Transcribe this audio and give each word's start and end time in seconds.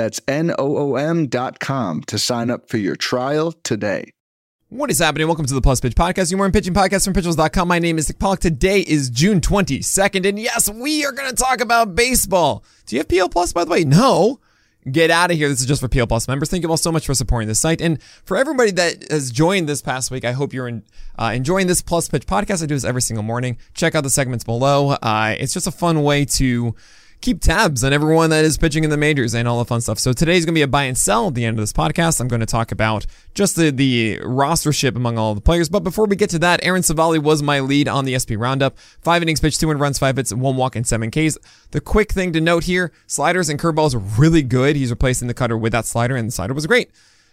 That's 0.00 0.18
N 0.26 0.50
O 0.58 0.78
O 0.78 0.96
M.com 0.96 2.00
to 2.04 2.18
sign 2.18 2.48
up 2.48 2.70
for 2.70 2.78
your 2.78 2.96
trial 2.96 3.52
today. 3.52 4.12
What 4.70 4.90
is 4.90 4.98
happening? 4.98 5.26
Welcome 5.26 5.44
to 5.44 5.52
the 5.52 5.60
Plus 5.60 5.78
Pitch 5.78 5.94
Podcast, 5.94 6.30
your 6.30 6.38
morning 6.38 6.54
pitching 6.54 6.72
podcast 6.72 7.04
from 7.04 7.12
pitcherlist.com. 7.12 7.68
My 7.68 7.78
name 7.78 7.98
is 7.98 8.08
Nick 8.08 8.18
Pollack. 8.18 8.38
Today 8.38 8.80
is 8.80 9.10
June 9.10 9.42
22nd, 9.42 10.26
and 10.26 10.38
yes, 10.38 10.70
we 10.70 11.04
are 11.04 11.12
going 11.12 11.28
to 11.28 11.36
talk 11.36 11.60
about 11.60 11.94
baseball. 11.94 12.64
Do 12.86 12.96
you 12.96 13.00
have 13.00 13.08
PL 13.08 13.28
Plus, 13.28 13.52
by 13.52 13.64
the 13.64 13.70
way? 13.70 13.84
No. 13.84 14.40
Get 14.90 15.10
out 15.10 15.30
of 15.30 15.36
here. 15.36 15.50
This 15.50 15.60
is 15.60 15.66
just 15.66 15.82
for 15.82 15.88
PL 15.88 16.06
Plus 16.06 16.26
members. 16.26 16.48
Thank 16.48 16.62
you 16.62 16.70
all 16.70 16.78
so 16.78 16.90
much 16.90 17.04
for 17.04 17.12
supporting 17.12 17.46
this 17.46 17.60
site. 17.60 17.82
And 17.82 18.02
for 18.02 18.38
everybody 18.38 18.70
that 18.70 19.10
has 19.10 19.30
joined 19.30 19.68
this 19.68 19.82
past 19.82 20.10
week, 20.10 20.24
I 20.24 20.32
hope 20.32 20.54
you're 20.54 20.68
in, 20.68 20.82
uh, 21.18 21.32
enjoying 21.34 21.66
this 21.66 21.82
Plus 21.82 22.08
Pitch 22.08 22.24
podcast. 22.24 22.62
I 22.62 22.66
do 22.66 22.74
this 22.74 22.84
every 22.84 23.02
single 23.02 23.22
morning. 23.22 23.58
Check 23.74 23.94
out 23.94 24.02
the 24.04 24.08
segments 24.08 24.44
below. 24.44 24.92
Uh, 24.92 25.34
it's 25.38 25.52
just 25.52 25.66
a 25.66 25.70
fun 25.70 26.02
way 26.02 26.24
to 26.24 26.74
keep 27.20 27.40
tabs 27.40 27.84
on 27.84 27.92
everyone 27.92 28.30
that 28.30 28.44
is 28.44 28.56
pitching 28.56 28.82
in 28.82 28.90
the 28.90 28.96
majors 28.96 29.34
and 29.34 29.46
all 29.46 29.58
the 29.58 29.64
fun 29.64 29.80
stuff. 29.80 29.98
So 29.98 30.12
today's 30.12 30.44
going 30.44 30.54
to 30.54 30.58
be 30.58 30.62
a 30.62 30.68
buy 30.68 30.84
and 30.84 30.96
sell 30.96 31.28
at 31.28 31.34
the 31.34 31.44
end 31.44 31.58
of 31.58 31.62
this 31.62 31.72
podcast. 31.72 32.20
I'm 32.20 32.28
going 32.28 32.40
to 32.40 32.46
talk 32.46 32.72
about 32.72 33.06
just 33.34 33.56
the, 33.56 33.70
the 33.70 34.18
rostership 34.20 34.96
among 34.96 35.18
all 35.18 35.34
the 35.34 35.40
players. 35.40 35.68
But 35.68 35.80
before 35.80 36.06
we 36.06 36.16
get 36.16 36.30
to 36.30 36.38
that, 36.38 36.60
Aaron 36.62 36.82
Civale 36.82 37.18
was 37.18 37.42
my 37.42 37.60
lead 37.60 37.88
on 37.88 38.06
the 38.06 38.18
SP 38.18 38.32
Roundup. 38.36 38.78
Five 38.78 39.22
innings 39.22 39.40
pitched, 39.40 39.60
two 39.60 39.70
and 39.70 39.78
runs, 39.78 39.98
five 39.98 40.16
hits, 40.16 40.32
one 40.32 40.56
walk, 40.56 40.76
and 40.76 40.86
seven 40.86 41.10
Ks. 41.10 41.36
The 41.72 41.80
quick 41.80 42.12
thing 42.12 42.32
to 42.32 42.40
note 42.40 42.64
here, 42.64 42.90
sliders 43.06 43.48
and 43.48 43.58
curveballs 43.58 43.94
are 43.94 43.98
really 43.98 44.42
good. 44.42 44.76
He's 44.76 44.90
replacing 44.90 45.28
the 45.28 45.34
cutter 45.34 45.58
with 45.58 45.72
that 45.72 45.86
slider, 45.86 46.16
and 46.16 46.28
the 46.28 46.32
slider 46.32 46.54
was 46.54 46.66
great. 46.66 46.90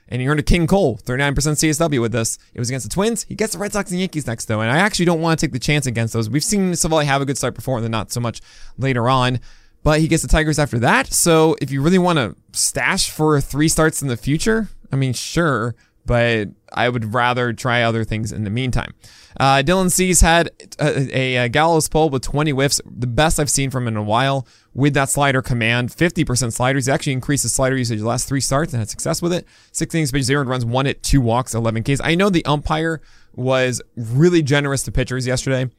And 0.10 0.22
he 0.22 0.28
earned 0.28 0.40
a 0.40 0.44
King 0.44 0.68
Cole, 0.68 0.98
39% 1.00 1.34
CSW 1.34 2.02
with 2.02 2.14
this. 2.14 2.38
It 2.54 2.60
was 2.60 2.70
against 2.70 2.88
the 2.88 2.94
Twins. 2.94 3.24
He 3.24 3.36
gets 3.36 3.54
the 3.54 3.60
Red 3.60 3.74
Sox 3.74 3.92
and 3.92 4.00
Yankees 4.00 4.26
next, 4.26 4.46
though. 4.46 4.62
And 4.62 4.72
I 4.72 4.78
actually 4.78 5.04
don't 5.04 5.20
want 5.20 5.38
to 5.38 5.46
take 5.46 5.52
the 5.52 5.60
chance 5.60 5.86
against 5.86 6.14
those. 6.14 6.30
We've 6.30 6.44
seen 6.44 6.72
Civale 6.72 7.04
have 7.04 7.22
a 7.22 7.26
good 7.26 7.38
start 7.38 7.56
before, 7.56 7.78
and 7.78 7.84
then 7.84 7.92
not 7.92 8.12
so 8.12 8.22
much 8.22 8.42
later 8.78 9.10
on 9.10 9.40
but 9.84 10.00
he 10.00 10.08
gets 10.08 10.22
the 10.22 10.28
Tigers 10.28 10.60
after 10.60 10.80
that. 10.80 11.14
So 11.14 11.56
if 11.62 11.72
you 11.72 11.82
really 11.82 11.98
want 11.98 12.18
to 12.18 12.36
stash 12.52 13.10
for 13.10 13.40
three 13.42 13.70
starts 13.70 14.02
in 14.02 14.08
the 14.08 14.18
future, 14.18 14.70
I 14.92 14.96
mean, 14.96 15.14
sure, 15.14 15.76
but 16.06 16.50
I 16.74 16.90
would 16.90 17.14
rather 17.14 17.54
try 17.54 17.84
other 17.84 18.04
things 18.04 18.32
in 18.32 18.44
the 18.44 18.50
meantime. 18.50 18.94
Uh, 19.40 19.62
Dylan 19.64 19.92
Cease 19.92 20.22
had 20.22 20.50
a, 20.80 21.18
a, 21.18 21.36
a, 21.36 21.50
gallows 21.50 21.88
pull 21.88 22.10
with 22.10 22.24
20 22.24 22.52
whiffs, 22.52 22.82
the 22.86 23.06
best 23.06 23.40
I've 23.40 23.52
seen 23.52 23.70
from 23.70 23.84
him 23.84 23.96
in 23.96 23.98
a 23.98 24.04
while. 24.04 24.48
With 24.74 24.94
that 24.94 25.10
slider 25.10 25.42
command, 25.42 25.90
50% 25.90 26.54
sliders. 26.54 26.86
He 26.86 26.92
actually 26.92 27.14
increased 27.14 27.44
his 27.44 27.54
slider 27.54 27.76
usage 27.76 28.00
the 28.00 28.08
last 28.08 28.28
three 28.28 28.42
starts 28.42 28.74
and 28.74 28.80
had 28.80 28.90
success 28.90 29.22
with 29.22 29.34
it. 29.34 29.46
Six 29.72 29.94
innings, 29.94 30.12
pitched 30.12 30.26
zero 30.26 30.44
runs, 30.44 30.66
one 30.66 30.86
hit, 30.86 31.04
two 31.04 31.22
walks, 31.22 31.54
11 31.54 31.84
Ks. 31.84 32.02
I 32.04 32.16
know 32.16 32.30
the 32.30 32.46
umpire 32.46 33.02
was 33.36 33.82
really 33.96 34.42
generous 34.42 34.84
to 34.84 34.92
pitchers 34.92 35.28
yesterday. 35.28 35.70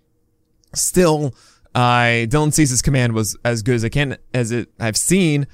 Still, 0.75 1.35
uh, 1.79 2.27
Dylan 2.27 2.53
Cease's 2.53 2.83
command 2.83 3.13
was 3.13 3.37
as 3.45 3.63
good 3.63 3.77
as 3.77 3.85
I 3.85 3.89
can 3.89 4.19
as 4.35 4.51
it 4.51 4.69
I've 4.81 4.97
seen, 4.97 5.47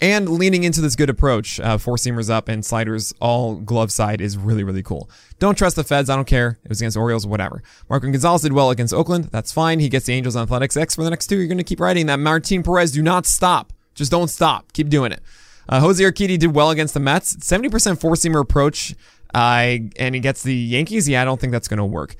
and 0.00 0.28
leaning 0.28 0.62
into 0.62 0.80
this 0.80 0.94
good 0.94 1.10
approach, 1.10 1.58
uh, 1.58 1.76
four 1.76 1.96
seamers 1.96 2.30
up 2.30 2.48
and 2.48 2.64
sliders 2.64 3.12
all 3.20 3.56
glove 3.56 3.90
side 3.90 4.20
is 4.20 4.38
really 4.38 4.62
really 4.62 4.84
cool. 4.84 5.10
Don't 5.40 5.58
trust 5.58 5.74
the 5.74 5.82
Feds. 5.82 6.08
I 6.08 6.14
don't 6.14 6.24
care. 6.24 6.60
It 6.62 6.68
was 6.68 6.80
against 6.80 6.96
Orioles, 6.96 7.26
whatever. 7.26 7.64
Marco 7.90 8.08
Gonzalez 8.08 8.42
did 8.42 8.52
well 8.52 8.70
against 8.70 8.94
Oakland. 8.94 9.24
That's 9.32 9.50
fine. 9.50 9.80
He 9.80 9.88
gets 9.88 10.06
the 10.06 10.12
Angels 10.12 10.36
on 10.36 10.44
Athletics 10.44 10.76
X 10.76 10.94
for 10.94 11.02
the 11.02 11.10
next 11.10 11.26
two. 11.26 11.36
You're 11.36 11.52
to 11.56 11.64
keep 11.64 11.80
writing 11.80 12.06
that. 12.06 12.20
Martin 12.20 12.62
Perez, 12.62 12.92
do 12.92 13.02
not 13.02 13.26
stop. 13.26 13.72
Just 13.96 14.12
don't 14.12 14.28
stop. 14.28 14.72
Keep 14.72 14.88
doing 14.88 15.10
it. 15.10 15.20
Uh, 15.68 15.80
Jose 15.80 16.02
Urquidy 16.02 16.38
did 16.38 16.54
well 16.54 16.70
against 16.70 16.94
the 16.94 17.00
Mets. 17.00 17.34
70% 17.38 18.00
four 18.00 18.12
seamer 18.12 18.40
approach, 18.40 18.94
uh, 19.34 19.78
and 19.96 20.14
he 20.14 20.20
gets 20.20 20.44
the 20.44 20.54
Yankees. 20.54 21.08
Yeah, 21.08 21.22
I 21.22 21.24
don't 21.24 21.40
think 21.40 21.52
that's 21.52 21.66
going 21.66 21.78
to 21.78 21.84
work. 21.84 22.14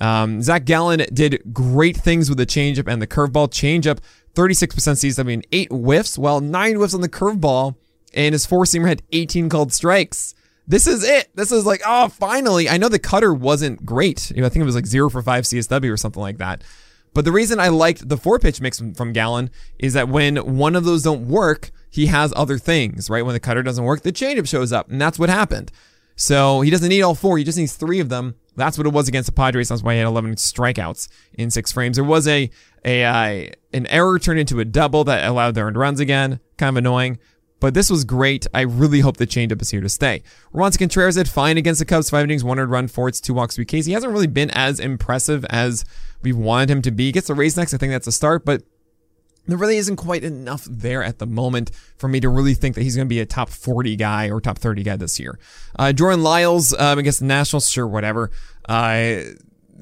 Um, 0.00 0.42
Zach 0.42 0.64
Gallen 0.64 1.04
did 1.12 1.42
great 1.52 1.96
things 1.96 2.28
with 2.28 2.38
the 2.38 2.46
changeup 2.46 2.90
and 2.90 3.00
the 3.00 3.06
curveball. 3.06 3.48
Changeup, 3.48 3.98
36% 4.34 4.68
CSW 4.68 5.32
and 5.32 5.46
eight 5.52 5.70
whiffs, 5.70 6.18
while 6.18 6.40
nine 6.40 6.76
whiffs 6.76 6.94
on 6.94 7.00
the 7.00 7.08
curveball, 7.08 7.76
and 8.14 8.32
his 8.32 8.46
four 8.46 8.64
seamer 8.64 8.88
had 8.88 9.02
18 9.12 9.48
called 9.48 9.72
strikes. 9.72 10.34
This 10.68 10.86
is 10.86 11.04
it. 11.04 11.28
This 11.34 11.52
is 11.52 11.64
like, 11.64 11.80
oh, 11.86 12.08
finally. 12.08 12.68
I 12.68 12.76
know 12.76 12.88
the 12.88 12.98
cutter 12.98 13.32
wasn't 13.32 13.86
great. 13.86 14.30
You 14.30 14.40
know, 14.40 14.46
I 14.46 14.48
think 14.48 14.62
it 14.62 14.66
was 14.66 14.74
like 14.74 14.86
zero 14.86 15.08
for 15.08 15.22
five 15.22 15.44
CSW 15.44 15.92
or 15.92 15.96
something 15.96 16.22
like 16.22 16.38
that. 16.38 16.62
But 17.14 17.24
the 17.24 17.32
reason 17.32 17.60
I 17.60 17.68
liked 17.68 18.08
the 18.08 18.18
four 18.18 18.38
pitch 18.38 18.60
mix 18.60 18.78
from 18.78 19.12
Gallen 19.12 19.48
is 19.78 19.94
that 19.94 20.08
when 20.08 20.36
one 20.56 20.76
of 20.76 20.84
those 20.84 21.02
don't 21.02 21.28
work, 21.28 21.70
he 21.88 22.06
has 22.06 22.32
other 22.36 22.58
things, 22.58 23.08
right? 23.08 23.24
When 23.24 23.32
the 23.32 23.40
cutter 23.40 23.62
doesn't 23.62 23.84
work, 23.84 24.02
the 24.02 24.12
changeup 24.12 24.46
shows 24.46 24.70
up, 24.70 24.90
and 24.90 25.00
that's 25.00 25.18
what 25.18 25.30
happened. 25.30 25.72
So 26.14 26.60
he 26.60 26.70
doesn't 26.70 26.88
need 26.88 27.00
all 27.00 27.14
four. 27.14 27.38
He 27.38 27.44
just 27.44 27.56
needs 27.56 27.74
three 27.74 28.00
of 28.00 28.10
them. 28.10 28.34
That's 28.56 28.78
what 28.78 28.86
it 28.86 28.92
was 28.92 29.08
against 29.08 29.26
the 29.26 29.32
Padres. 29.32 29.68
That's 29.68 29.82
why 29.82 29.94
he 29.94 29.98
had 29.98 30.06
11 30.06 30.34
strikeouts 30.36 31.08
in 31.34 31.50
six 31.50 31.72
frames. 31.72 31.96
There 31.96 32.04
was 32.04 32.26
a, 32.26 32.50
a 32.84 33.04
uh, 33.04 33.50
an 33.72 33.86
error 33.86 34.18
turned 34.18 34.40
into 34.40 34.60
a 34.60 34.64
double 34.64 35.04
that 35.04 35.24
allowed 35.24 35.54
their 35.54 35.66
earned 35.66 35.76
runs 35.76 36.00
again. 36.00 36.40
Kind 36.56 36.70
of 36.70 36.76
annoying. 36.78 37.18
But 37.58 37.74
this 37.74 37.90
was 37.90 38.04
great. 38.04 38.46
I 38.52 38.62
really 38.62 39.00
hope 39.00 39.16
the 39.16 39.26
changeup 39.26 39.62
is 39.62 39.70
here 39.70 39.80
to 39.80 39.88
stay. 39.88 40.22
Roansy 40.54 40.78
Contreras 40.78 41.14
did 41.14 41.28
fine 41.28 41.56
against 41.56 41.78
the 41.78 41.86
Cubs. 41.86 42.10
Five 42.10 42.24
innings, 42.24 42.44
one 42.44 42.58
earned 42.58 42.70
run, 42.70 42.86
four 42.86 43.08
hits, 43.08 43.20
two 43.20 43.32
walks, 43.32 43.56
three 43.56 43.64
Ks. 43.64 43.86
He 43.86 43.92
hasn't 43.92 44.12
really 44.12 44.26
been 44.26 44.50
as 44.50 44.78
impressive 44.78 45.44
as 45.46 45.84
we 46.22 46.32
wanted 46.32 46.70
him 46.70 46.82
to 46.82 46.90
be. 46.90 47.06
He 47.06 47.12
gets 47.12 47.28
the 47.28 47.34
Rays 47.34 47.56
next. 47.56 47.72
I 47.72 47.78
think 47.78 47.92
that's 47.92 48.06
a 48.06 48.12
start, 48.12 48.44
but 48.44 48.62
there 49.46 49.58
really 49.58 49.76
isn't 49.76 49.96
quite 49.96 50.24
enough 50.24 50.66
there 50.70 51.02
at 51.02 51.18
the 51.18 51.26
moment 51.26 51.70
for 51.96 52.08
me 52.08 52.20
to 52.20 52.28
really 52.28 52.54
think 52.54 52.74
that 52.74 52.82
he's 52.82 52.96
going 52.96 53.06
to 53.06 53.12
be 53.12 53.20
a 53.20 53.26
top 53.26 53.48
40 53.48 53.96
guy 53.96 54.30
or 54.30 54.40
top 54.40 54.58
30 54.58 54.82
guy 54.82 54.96
this 54.96 55.20
year. 55.20 55.38
Uh, 55.78 55.92
Jordan 55.92 56.22
Lyles 56.22 56.74
um, 56.78 56.98
against 56.98 57.20
the 57.20 57.26
Nationals, 57.26 57.70
sure, 57.70 57.86
whatever. 57.86 58.30
Uh, 58.68 59.20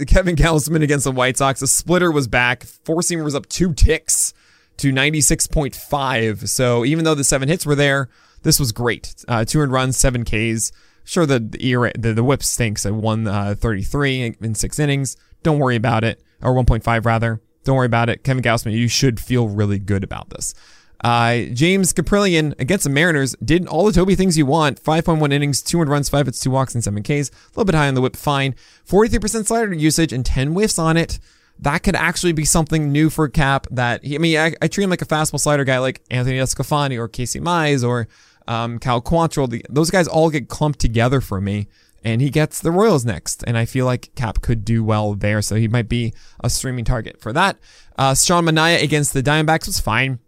Kevin 0.06 0.36
Gausman 0.36 0.82
against 0.82 1.04
the 1.04 1.12
White 1.12 1.36
Sox, 1.36 1.60
the 1.60 1.66
splitter 1.66 2.10
was 2.10 2.28
back. 2.28 2.64
Four 2.64 3.00
seamer 3.00 3.24
was 3.24 3.34
up 3.34 3.48
two 3.48 3.72
ticks 3.72 4.34
to 4.78 4.92
96.5. 4.92 6.48
So 6.48 6.84
even 6.84 7.04
though 7.04 7.14
the 7.14 7.24
seven 7.24 7.48
hits 7.48 7.64
were 7.64 7.74
there, 7.74 8.08
this 8.42 8.58
was 8.58 8.72
great. 8.72 9.14
Uh, 9.28 9.44
200 9.44 9.72
runs, 9.72 9.96
seven 9.96 10.24
Ks. 10.24 10.72
Sure, 11.04 11.26
the 11.26 11.38
the, 11.38 11.66
ERA, 11.66 11.92
the, 11.98 12.14
the 12.14 12.24
whip 12.24 12.42
stinks 12.42 12.86
at 12.86 12.92
133 12.92 14.26
uh, 14.26 14.32
in 14.40 14.54
six 14.54 14.78
innings. 14.78 15.16
Don't 15.42 15.58
worry 15.58 15.76
about 15.76 16.02
it. 16.04 16.22
Or 16.42 16.54
1.5 16.54 17.04
rather. 17.04 17.40
Don't 17.64 17.76
worry 17.76 17.86
about 17.86 18.08
it. 18.08 18.22
Kevin 18.22 18.42
Gausman, 18.42 18.72
you 18.72 18.88
should 18.88 19.18
feel 19.18 19.48
really 19.48 19.78
good 19.78 20.04
about 20.04 20.30
this. 20.30 20.54
Uh, 21.02 21.42
James 21.52 21.92
Kaprielian 21.92 22.58
against 22.58 22.84
the 22.84 22.90
Mariners 22.90 23.34
did 23.44 23.66
all 23.66 23.84
the 23.84 23.92
Toby 23.92 24.14
things 24.14 24.38
you 24.38 24.46
want. 24.46 24.82
5.1 24.82 25.32
innings, 25.32 25.60
200 25.60 25.90
runs, 25.90 26.08
5 26.08 26.26
hits, 26.26 26.40
2 26.40 26.50
walks, 26.50 26.74
and 26.74 26.82
7 26.82 27.02
Ks. 27.02 27.10
A 27.10 27.32
little 27.50 27.66
bit 27.66 27.74
high 27.74 27.88
on 27.88 27.94
the 27.94 28.00
whip, 28.00 28.16
fine. 28.16 28.54
43% 28.88 29.46
slider 29.46 29.74
usage 29.74 30.12
and 30.12 30.24
10 30.24 30.52
whiffs 30.52 30.78
on 30.78 30.96
it. 30.96 31.18
That 31.58 31.82
could 31.82 31.94
actually 31.94 32.32
be 32.32 32.46
something 32.46 32.90
new 32.90 33.10
for 33.10 33.28
Cap 33.28 33.66
that, 33.70 34.02
he, 34.02 34.14
I 34.14 34.18
mean, 34.18 34.38
I, 34.38 34.54
I, 34.62 34.68
treat 34.68 34.84
him 34.84 34.90
like 34.90 35.02
a 35.02 35.06
fastball 35.06 35.38
slider 35.38 35.64
guy 35.64 35.78
like 35.78 36.02
Anthony 36.10 36.38
DeSclafani 36.38 36.98
or 36.98 37.06
Casey 37.06 37.38
Mize 37.38 37.86
or 37.86 38.08
um, 38.48 38.78
Cal 38.78 39.00
Quantrill. 39.00 39.48
The, 39.48 39.64
those 39.68 39.90
guys 39.90 40.08
all 40.08 40.30
get 40.30 40.48
clumped 40.48 40.80
together 40.80 41.20
for 41.20 41.40
me 41.40 41.68
and 42.04 42.20
he 42.20 42.30
gets 42.30 42.60
the 42.60 42.70
Royals 42.70 43.04
next. 43.04 43.42
And 43.46 43.56
I 43.56 43.64
feel 43.64 43.86
like 43.86 44.14
Cap 44.14 44.42
could 44.42 44.64
do 44.64 44.84
well 44.84 45.14
there, 45.14 45.40
so 45.42 45.56
he 45.56 45.68
might 45.68 45.88
be 45.88 46.12
a 46.40 46.50
streaming 46.50 46.84
target 46.84 47.20
for 47.20 47.32
that. 47.32 47.56
Uh, 47.96 48.14
Sean 48.14 48.44
Manaea 48.44 48.82
against 48.82 49.14
the 49.14 49.22
Diamondbacks 49.22 49.66
was 49.66 49.80
fine. 49.80 50.18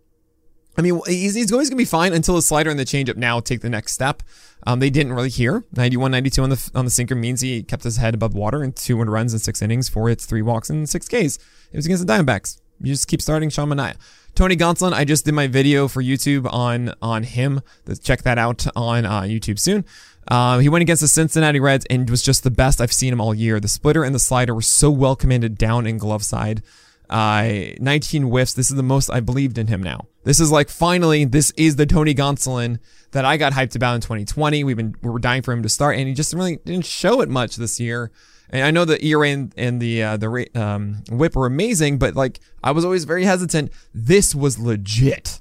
I 0.79 0.83
mean, 0.83 1.01
he's, 1.07 1.35
he's 1.35 1.53
always 1.53 1.71
going 1.71 1.79
to 1.79 1.81
be 1.81 1.87
fine 1.87 2.13
until 2.13 2.35
the 2.35 2.43
slider 2.43 2.71
and 2.71 2.79
the 2.79 2.85
changeup 2.85 3.17
now 3.17 3.41
take 3.41 3.61
the 3.61 3.71
next 3.71 3.93
step. 3.93 4.23
Um, 4.67 4.81
they 4.81 4.91
didn't 4.91 5.13
really 5.13 5.31
hear. 5.31 5.65
91 5.75 6.11
92 6.11 6.43
on 6.43 6.51
the 6.51 6.71
on 6.75 6.85
the 6.85 6.91
sinker 6.91 7.15
means 7.15 7.41
he 7.41 7.63
kept 7.63 7.85
his 7.85 7.97
head 7.99 8.15
above 8.15 8.35
water 8.35 8.63
and 8.63 8.75
two 8.75 9.01
runs 9.01 9.33
in 9.33 9.39
six 9.39 9.63
innings, 9.63 9.89
four 9.89 10.09
hits, 10.09 10.27
three 10.27 10.43
walks, 10.43 10.69
and 10.69 10.89
six 10.89 11.07
Ks. 11.07 11.39
It 11.73 11.77
was 11.77 11.87
against 11.87 12.07
the 12.07 12.13
Diamondbacks. 12.13 12.61
You 12.81 12.93
just 12.93 13.09
keep 13.09 13.23
starting 13.23 13.49
Sean 13.49 13.69
Manaea. 13.69 13.97
Tony 14.37 14.55
Gonsolin, 14.55 14.93
I 14.93 15.07
just 15.07 15.25
did 15.25 15.33
my 15.33 15.47
video 15.47 15.89
for 15.89 16.03
YouTube 16.03 16.47
on 16.53 16.93
on 17.01 17.23
him. 17.23 17.63
Check 18.03 18.23
that 18.25 18.37
out 18.37 18.67
on 18.77 19.07
uh, 19.07 19.23
YouTube 19.23 19.59
soon. 19.59 19.87
Uh, 20.29 20.59
he 20.59 20.69
went 20.69 20.83
against 20.83 21.01
the 21.01 21.09
Cincinnati 21.09 21.59
Reds 21.59 21.87
and 21.89 22.09
was 22.11 22.23
just 22.23 22.45
the 22.45 22.51
best 22.51 22.79
I've 22.79 22.93
seen 22.93 23.15
him 23.15 23.21
all 23.21 23.35
year. 23.35 23.59
The 23.61 23.69
splitter 23.69 24.05
and 24.05 24.15
the 24.15 24.19
slider 24.19 24.55
were 24.55 24.61
so 24.61 24.91
well 24.91 25.17
commanded 25.17 25.57
down 25.57 25.87
in 25.87 25.97
glove 25.97 26.23
side. 26.23 26.63
Uh, 27.09 27.71
19 27.81 28.25
whiffs. 28.25 28.53
This 28.53 28.69
is 28.69 28.77
the 28.77 28.83
most 28.83 29.09
I 29.09 29.21
believed 29.21 29.57
in 29.57 29.69
him 29.69 29.83
now. 29.83 30.07
This 30.25 30.39
is 30.39 30.53
like 30.53 30.69
finally, 30.69 31.25
this 31.25 31.51
is 31.57 31.77
the 31.77 31.87
Tony 31.87 32.15
Gonsolin 32.15 32.79
that 33.13 33.25
I 33.25 33.39
got 33.39 33.55
hyped 33.55 33.75
about 33.75 33.95
in 33.95 34.01
2020. 34.03 34.65
We've 34.65 34.77
been 34.77 34.95
we 35.01 35.09
were 35.09 35.19
dying 35.19 35.41
for 35.41 35.53
him 35.53 35.63
to 35.63 35.71
start, 35.71 35.97
and 35.97 36.09
he 36.09 36.13
just 36.13 36.35
really 36.35 36.57
didn't 36.57 36.85
show 36.85 37.23
it 37.23 37.31
much 37.31 37.57
this 37.57 37.81
year. 37.81 38.11
And 38.51 38.65
I 38.65 38.71
know 38.71 38.85
the 38.85 39.05
ERA 39.05 39.29
and, 39.29 39.53
and 39.57 39.81
the 39.81 40.03
uh, 40.03 40.17
the 40.17 40.49
um, 40.55 41.03
whip 41.11 41.35
were 41.35 41.47
amazing, 41.47 41.99
but 41.99 42.15
like 42.15 42.41
I 42.63 42.71
was 42.71 42.85
always 42.85 43.05
very 43.05 43.25
hesitant. 43.25 43.73
This 43.93 44.35
was 44.35 44.59
legit, 44.59 45.41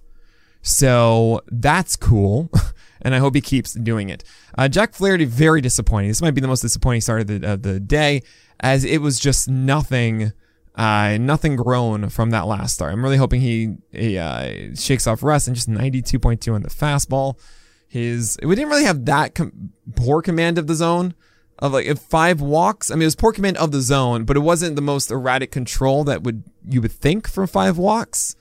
so 0.62 1.42
that's 1.48 1.96
cool. 1.96 2.50
and 3.02 3.14
I 3.14 3.20
hope 3.20 3.36
he 3.36 3.42
keeps 3.42 3.74
doing 3.74 4.10
it. 4.10 4.24
Uh, 4.58 4.68
Jack 4.68 4.96
Flaherty, 4.96 5.26
very 5.26 5.62
disappointing. 5.62 6.10
This 6.10 6.22
might 6.22 6.34
be 6.34 6.42
the 6.42 6.48
most 6.48 6.62
disappointing 6.62 7.02
start 7.02 7.22
of 7.22 7.28
the, 7.28 7.54
of 7.54 7.62
the 7.62 7.80
day, 7.80 8.24
as 8.60 8.84
it 8.84 8.98
was 8.98 9.20
just 9.20 9.48
nothing. 9.48 10.34
Uh, 10.74 11.18
nothing 11.22 11.56
grown 11.56 12.10
from 12.10 12.32
that 12.32 12.48
last 12.48 12.74
start. 12.74 12.92
I'm 12.92 13.02
really 13.02 13.16
hoping 13.16 13.40
he, 13.40 13.78
he 13.94 14.18
uh, 14.18 14.76
shakes 14.76 15.08
off 15.08 15.24
rust 15.24 15.48
and 15.48 15.56
just 15.56 15.70
92.2 15.70 16.54
on 16.54 16.64
the 16.64 16.70
fastball. 16.70 17.40
His 17.88 18.38
we 18.44 18.56
didn't 18.56 18.72
really 18.72 18.84
have 18.84 19.06
that 19.06 19.36
com- 19.36 19.72
poor 19.96 20.22
command 20.22 20.58
of 20.58 20.68
the 20.68 20.76
zone 20.76 21.14
of 21.60 21.74
like 21.74 21.98
five 21.98 22.42
walks. 22.42 22.92
I 22.92 22.96
mean, 22.96 23.04
it 23.04 23.06
was 23.06 23.16
poor 23.16 23.32
command 23.32 23.58
of 23.58 23.72
the 23.72 23.82
zone, 23.82 24.26
but 24.26 24.38
it 24.38 24.42
wasn't 24.42 24.76
the 24.76 24.82
most 24.82 25.12
erratic 25.12 25.52
control 25.52 26.04
that 26.06 26.24
would 26.24 26.44
you 26.68 26.82
would 26.82 26.92
think 26.92 27.28
from 27.28 27.48
five 27.48 27.78
walks. 27.78 28.36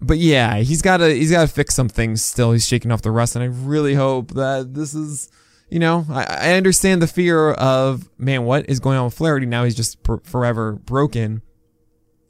But 0.00 0.18
yeah, 0.18 0.58
he's 0.58 0.82
got 0.82 0.98
to 0.98 1.12
he's 1.12 1.30
got 1.30 1.42
to 1.42 1.52
fix 1.52 1.74
some 1.74 1.88
things 1.88 2.24
still. 2.24 2.52
He's 2.52 2.66
shaking 2.66 2.92
off 2.92 3.02
the 3.02 3.10
rust, 3.10 3.36
and 3.36 3.42
I 3.42 3.46
really 3.46 3.94
hope 3.94 4.32
that 4.32 4.74
this 4.74 4.94
is. 4.94 5.30
You 5.70 5.80
know, 5.80 6.06
I, 6.08 6.22
I 6.24 6.52
understand 6.54 7.02
the 7.02 7.06
fear 7.06 7.50
of 7.50 8.08
man, 8.16 8.44
what 8.44 8.70
is 8.70 8.80
going 8.80 8.96
on 8.96 9.04
with 9.04 9.14
Flaherty 9.14 9.44
now? 9.44 9.64
He's 9.64 9.74
just 9.74 10.02
per- 10.02 10.20
forever 10.20 10.72
broken. 10.72 11.42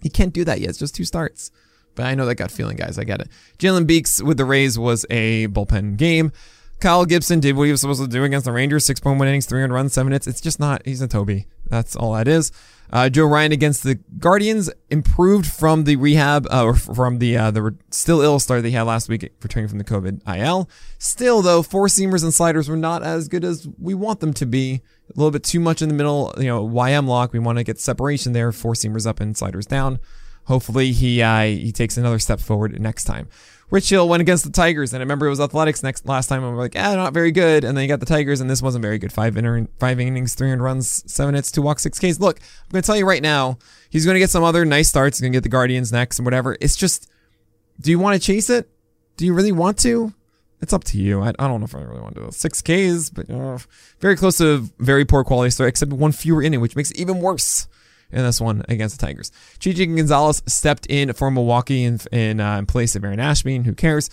He 0.03 0.09
can't 0.09 0.33
do 0.33 0.45
that 0.45 0.61
yet. 0.61 0.71
It's 0.71 0.79
just 0.79 0.97
two 0.97 1.05
starts. 1.05 1.53
But 1.95 2.07
I 2.07 2.17
know 2.17 2.27
that 2.27 2.35
gut 2.35 2.51
feeling, 2.51 2.77
guys. 2.77 2.99
I 2.99 3.05
get 3.05 3.21
it. 3.21 3.29
Jalen 3.59 3.87
Beeks 3.87 4.21
with 4.21 4.39
the 4.39 4.45
Rays 4.45 4.77
was 4.77 5.07
a 5.09 5.47
bullpen 5.49 5.97
game. 5.97 6.33
Kyle 6.81 7.05
Gibson 7.05 7.41
did 7.41 7.57
what 7.57 7.65
he 7.65 7.71
was 7.73 7.81
supposed 7.81 8.01
to 8.01 8.09
do 8.09 8.23
against 8.23 8.45
the 8.45 8.53
Rangers. 8.53 8.87
6.1 8.87 9.21
innings, 9.27 9.47
300 9.47 9.75
runs, 9.75 9.93
7 9.93 10.13
hits. 10.13 10.27
It's 10.27 10.41
just 10.41 10.61
not, 10.61 10.83
he's 10.85 11.03
a 11.03 11.09
Toby. 11.09 11.47
That's 11.67 11.97
all 11.97 12.15
that 12.15 12.29
is. 12.29 12.53
Uh, 12.91 13.09
Joe 13.09 13.27
Ryan 13.27 13.53
against 13.53 13.83
the 13.83 13.97
Guardians 14.19 14.71
improved 14.89 15.47
from 15.47 15.85
the 15.85 15.97
rehab, 15.97 16.47
uh, 16.51 16.65
or 16.65 16.75
from 16.75 17.19
the 17.19 17.37
uh, 17.37 17.51
the 17.51 17.77
still 17.91 18.23
ill 18.23 18.39
start 18.39 18.63
they 18.63 18.71
had 18.71 18.83
last 18.83 19.11
week, 19.11 19.31
returning 19.43 19.69
from 19.69 19.77
the 19.77 19.85
COVID 19.85 20.23
IL. 20.27 20.71
Still, 20.99 21.43
though, 21.43 21.63
four 21.63 21.89
seamers 21.89 22.23
and 22.23 22.33
sliders 22.33 22.67
were 22.69 22.77
not 22.79 23.03
as 23.03 23.29
good 23.29 23.45
as 23.45 23.69
we 23.79 23.93
want 23.93 24.21
them 24.21 24.33
to 24.35 24.47
be. 24.47 24.81
A 25.15 25.19
little 25.19 25.31
bit 25.31 25.45
too 25.45 25.61
much 25.61 25.83
in 25.83 25.89
the 25.89 25.95
middle, 25.95 26.35
you 26.39 26.47
know, 26.47 26.67
YM 26.67 27.07
lock. 27.07 27.33
We 27.33 27.39
want 27.39 27.59
to 27.59 27.65
get 27.65 27.79
separation 27.79 28.33
there. 28.33 28.53
Four 28.53 28.73
seamers 28.73 29.07
up 29.07 29.21
and 29.21 29.37
sliders 29.37 29.67
down. 29.67 29.99
Hopefully, 30.45 30.93
he 30.93 31.21
uh, 31.21 31.43
he 31.43 31.73
takes 31.73 31.99
another 31.99 32.19
step 32.19 32.41
forward 32.41 32.81
next 32.81 33.05
time. 33.05 33.29
Rich 33.71 33.91
Hill 33.91 34.09
went 34.09 34.23
against 34.23 34.45
the 34.45 34.51
Tigers, 34.51 34.95
and 34.95 35.03
I 35.03 35.05
remember 35.05 35.27
it 35.27 35.31
was 35.31 35.41
Athletics 35.41 35.83
next 35.83 36.07
last 36.07 36.29
time, 36.29 36.43
and 36.43 36.55
we're 36.55 36.63
like, 36.63 36.75
ah, 36.77 36.95
not 36.95 37.13
very 37.13 37.31
good. 37.31 37.65
And 37.65 37.77
then 37.77 37.83
you 37.83 37.89
got 37.89 38.01
the 38.01 38.07
Tigers, 38.07 38.41
and 38.41 38.49
this 38.49 38.63
wasn't 38.63 38.83
very 38.83 38.99
good. 38.99 39.13
Five 39.13 39.37
inner, 39.37 39.67
five 39.79 40.01
innings, 40.01 40.35
three 40.35 40.51
runs, 40.53 41.05
seven 41.13 41.35
hits, 41.35 41.53
two 41.53 41.61
walks, 41.61 41.83
six 41.83 41.99
Ks. 41.99 42.19
Look, 42.19 42.41
I'm 42.41 42.73
gonna 42.73 42.83
tell 42.83 42.97
you 42.97 43.07
right 43.07 43.23
now, 43.23 43.59
he's 43.91 44.07
gonna 44.07 44.19
get 44.19 44.31
some 44.31 44.43
other 44.43 44.65
nice 44.65 44.89
starts. 44.89 45.19
He's 45.19 45.23
gonna 45.23 45.35
get 45.35 45.43
the 45.43 45.51
Guardians 45.51 45.93
next 45.93 46.19
and 46.19 46.25
whatever. 46.25 46.57
It's 46.63 46.77
just, 46.77 47.11
do 47.81 47.91
you 47.91 47.99
want 47.99 48.21
to 48.21 48.27
chase 48.27 48.49
it? 48.49 48.71
Do 49.19 49.27
you 49.27 49.35
really 49.35 49.53
want 49.53 49.79
to? 49.81 50.15
It's 50.63 50.73
up 50.73 50.85
to 50.85 50.99
you. 50.99 51.21
I, 51.21 51.29
I 51.39 51.47
don't 51.47 51.61
know 51.61 51.67
if 51.67 51.75
I 51.75 51.83
really 51.83 52.01
want 52.01 52.15
to 52.17 52.23
do. 52.23 52.31
Six 52.31 52.63
Ks, 52.63 53.11
but 53.11 53.29
uh, 53.31 53.59
very 54.01 54.17
close 54.17 54.39
to 54.39 54.69
very 54.79 55.05
poor 55.05 55.25
quality 55.25 55.51
start, 55.51 55.69
except 55.69 55.93
one 55.93 56.13
fewer 56.13 56.43
inning, 56.43 56.61
which 56.61 56.75
makes 56.75 56.91
it 56.91 56.99
even 56.99 57.21
worse 57.21 57.69
in 58.11 58.23
this 58.23 58.41
one 58.41 58.63
against 58.69 58.99
the 58.99 59.07
Tigers. 59.07 59.31
Chichi 59.59 59.87
Gonzalez 59.87 60.43
stepped 60.47 60.87
in 60.87 61.13
for 61.13 61.31
Milwaukee 61.31 61.85
in, 61.85 62.01
in, 62.13 62.41
uh, 62.41 62.59
in 62.59 62.67
place 62.67 62.97
of 62.97 63.05
Aaron 63.05 63.21
Ashby. 63.21 63.59
Who 63.59 63.75
cares? 63.75 64.11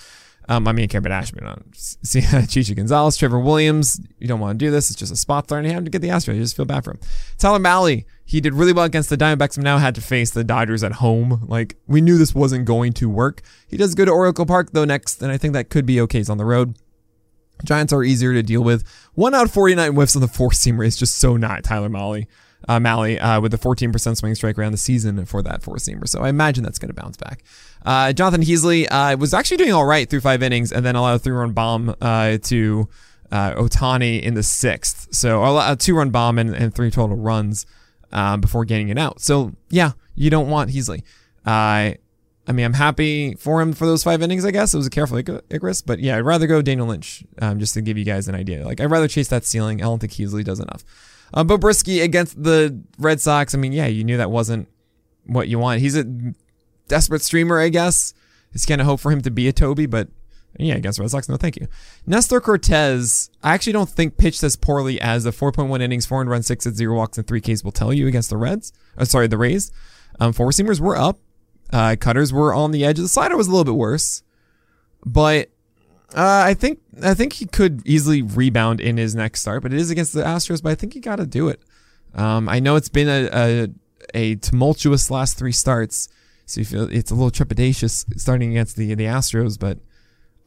Um, 0.47 0.67
I 0.67 0.73
mean, 0.73 0.83
I 0.83 0.87
care 0.87 0.99
about 0.99 1.11
Ashby. 1.11 1.41
See 1.73 2.21
Chichi 2.21 2.75
Gonzalez, 2.75 3.17
Trevor 3.17 3.39
Williams. 3.39 3.99
You 4.19 4.27
don't 4.27 4.39
want 4.39 4.59
to 4.59 4.65
do 4.65 4.71
this. 4.71 4.89
It's 4.89 4.99
just 4.99 5.11
a 5.11 5.15
spot 5.15 5.51
and 5.51 5.67
you 5.67 5.73
to 5.73 5.89
get 5.89 6.01
the 6.01 6.09
Astros. 6.09 6.35
You 6.35 6.41
just 6.41 6.55
feel 6.55 6.65
bad 6.65 6.83
for 6.83 6.91
him. 6.91 6.99
Tyler 7.37 7.59
Mahle, 7.59 8.05
he 8.25 8.41
did 8.41 8.53
really 8.53 8.73
well 8.73 8.85
against 8.85 9.09
the 9.09 9.17
Diamondbacks, 9.17 9.55
but 9.55 9.63
now 9.63 9.77
had 9.77 9.95
to 9.95 10.01
face 10.01 10.31
the 10.31 10.43
Dodgers 10.43 10.83
at 10.83 10.93
home. 10.93 11.45
Like 11.47 11.77
we 11.87 12.01
knew 12.01 12.17
this 12.17 12.35
wasn't 12.35 12.65
going 12.65 12.93
to 12.93 13.09
work. 13.09 13.41
He 13.67 13.77
does 13.77 13.95
go 13.95 14.05
to 14.05 14.11
Oracle 14.11 14.45
Park 14.45 14.71
though 14.71 14.85
next, 14.85 15.21
and 15.21 15.31
I 15.31 15.37
think 15.37 15.53
that 15.53 15.69
could 15.69 15.85
be 15.85 15.99
okay. 16.01 16.19
He's 16.19 16.29
on 16.29 16.37
the 16.37 16.45
road. 16.45 16.77
Giants 17.63 17.93
are 17.93 18.03
easier 18.03 18.33
to 18.33 18.43
deal 18.43 18.63
with. 18.63 18.83
One 19.13 19.33
out 19.33 19.45
of 19.45 19.51
49 19.51 19.93
whiffs 19.93 20.15
on 20.15 20.21
the 20.21 20.27
four 20.27 20.49
seamer 20.49 20.85
is 20.85 20.97
just 20.97 21.17
so 21.17 21.37
not 21.37 21.63
Tyler 21.63 21.89
Mahle 21.89 22.27
uh, 22.67 22.79
Mahle 22.79 23.21
uh, 23.21 23.39
with 23.41 23.53
a 23.53 23.57
14% 23.57 24.17
swing 24.17 24.35
strike 24.35 24.57
around 24.57 24.71
the 24.71 24.77
season 24.77 25.25
for 25.25 25.41
that 25.41 25.61
four 25.61 25.75
seamer. 25.75 26.07
So 26.07 26.21
I 26.21 26.29
imagine 26.29 26.63
that's 26.63 26.79
going 26.79 26.93
to 26.93 26.99
bounce 26.99 27.17
back. 27.17 27.43
Uh, 27.85 28.13
Jonathan 28.13 28.41
Heasley 28.41 28.87
uh, 28.89 29.15
was 29.17 29.33
actually 29.33 29.57
doing 29.57 29.73
all 29.73 29.85
right 29.85 30.09
through 30.09 30.21
five 30.21 30.41
innings 30.41 30.71
and 30.71 30.85
then 30.85 30.95
allowed 30.95 31.15
a 31.15 31.19
three 31.19 31.33
run 31.33 31.51
bomb 31.51 31.95
uh, 32.01 32.37
to 32.43 32.89
uh, 33.31 33.53
Ohtani 33.53 34.21
in 34.21 34.33
the 34.33 34.43
sixth. 34.43 35.07
So 35.13 35.43
a 35.43 35.75
two 35.75 35.95
run 35.95 36.09
bomb 36.09 36.39
and, 36.39 36.55
and, 36.55 36.73
three 36.73 36.91
total 36.91 37.15
runs 37.15 37.65
um, 38.11 38.41
before 38.41 38.65
getting 38.65 38.89
it 38.89 38.97
out. 38.97 39.21
So 39.21 39.53
yeah, 39.69 39.91
you 40.15 40.29
don't 40.29 40.49
want 40.49 40.71
Heasley. 40.71 41.03
I 42.47 42.51
mean, 42.51 42.65
I'm 42.65 42.73
happy 42.73 43.33
for 43.35 43.61
him 43.61 43.73
for 43.73 43.85
those 43.87 44.03
five 44.03 44.21
innings, 44.21 44.45
I 44.45 44.51
guess. 44.51 44.73
It 44.73 44.77
was 44.77 44.85
a 44.85 44.91
careful 44.91 45.17
Icarus, 45.17 45.81
but 45.81 45.99
yeah, 45.99 46.17
I'd 46.17 46.21
rather 46.21 46.45
go 46.45 46.61
Daniel 46.61 46.87
Lynch 46.87 47.23
um, 47.41 47.59
just 47.59 47.73
to 47.73 47.81
give 47.81 47.97
you 47.97 48.05
guys 48.05 48.27
an 48.27 48.35
idea. 48.35 48.63
Like, 48.63 48.79
I'd 48.79 48.91
rather 48.91 49.07
chase 49.07 49.29
that 49.29 49.45
ceiling. 49.45 49.81
I 49.81 49.85
don't 49.85 49.99
think 49.99 50.13
Heasley 50.13 50.43
does 50.43 50.59
enough. 50.59 50.83
Uh, 51.35 51.43
but 51.43 51.59
Brieske 51.59 52.01
against 52.01 52.41
the 52.41 52.81
Red 52.97 53.19
Sox, 53.21 53.53
I 53.53 53.57
mean, 53.57 53.73
yeah, 53.73 53.87
you 53.87 54.03
knew 54.03 54.17
that 54.17 54.31
wasn't 54.31 54.67
what 55.25 55.47
you 55.49 55.59
want. 55.59 55.81
He's 55.81 55.95
a 55.95 56.05
desperate 56.87 57.21
streamer, 57.21 57.59
I 57.59 57.69
guess. 57.69 58.13
It's 58.53 58.65
kind 58.65 58.79
of 58.79 58.87
hope 58.87 59.01
for 59.01 59.11
him 59.11 59.21
to 59.21 59.31
be 59.31 59.47
a 59.47 59.53
Toby, 59.53 59.85
but 59.85 60.07
yeah, 60.57 60.75
against 60.75 60.97
Red 60.97 61.11
Sox, 61.11 61.27
no 61.27 61.35
thank 61.35 61.57
you. 61.57 61.67
Nestor 62.07 62.39
Cortes, 62.39 63.29
I 63.43 63.53
actually 63.53 63.73
don't 63.73 63.89
think 63.89 64.15
pitched 64.15 64.43
as 64.43 64.55
poorly 64.55 64.99
as 65.01 65.25
the 65.25 65.31
4.1 65.31 65.81
innings, 65.81 66.05
4 66.05 66.21
and 66.21 66.29
run, 66.29 66.41
6 66.41 66.65
at 66.65 66.73
0 66.75 66.95
walks, 66.95 67.17
and 67.17 67.27
3 67.27 67.41
Ks 67.41 67.63
will 67.63 67.73
tell 67.73 67.91
you 67.91 68.07
against 68.07 68.29
the 68.29 68.37
Reds. 68.37 68.71
Oh, 68.97 69.03
sorry, 69.03 69.27
the 69.27 69.37
Rays. 69.37 69.71
Um, 70.19 70.31
four 70.31 70.49
seamers 70.51 70.79
were 70.79 70.95
up. 70.95 71.19
Uh, 71.73 71.97
cutters 71.99 72.31
were 72.31 72.53
on 72.53 72.71
the 72.71 72.85
edge. 72.85 72.97
The 72.97 73.09
slider 73.09 73.35
was 73.35 73.47
a 73.47 73.49
little 73.49 73.65
bit 73.65 73.75
worse. 73.75 74.23
But 75.05 75.49
uh, 76.15 76.43
I 76.45 76.53
think 76.53 76.79
I 77.03 77.13
think 77.13 77.33
he 77.33 77.45
could 77.45 77.81
easily 77.85 78.21
rebound 78.21 78.79
in 78.79 78.95
his 78.95 79.13
next 79.15 79.41
start, 79.41 79.61
but 79.63 79.73
it 79.73 79.79
is 79.79 79.91
against 79.91 80.13
the 80.13 80.23
Astros. 80.23 80.63
But 80.63 80.71
I 80.71 80.75
think 80.75 80.93
he 80.93 81.01
got 81.01 81.17
to 81.17 81.25
do 81.25 81.49
it. 81.49 81.59
Um, 82.13 82.47
I 82.47 82.59
know 82.59 82.77
it's 82.77 82.87
been 82.87 83.09
a, 83.09 83.29
a, 83.33 83.67
a 84.13 84.35
tumultuous 84.35 85.11
last 85.11 85.37
three 85.37 85.51
starts, 85.51 86.07
so 86.45 86.61
you 86.61 86.65
feel 86.65 86.89
it's 86.89 87.11
a 87.11 87.15
little 87.15 87.31
trepidatious 87.31 88.05
starting 88.17 88.51
against 88.51 88.77
the 88.77 88.95
the 88.95 89.03
Astros, 89.03 89.59
but 89.59 89.79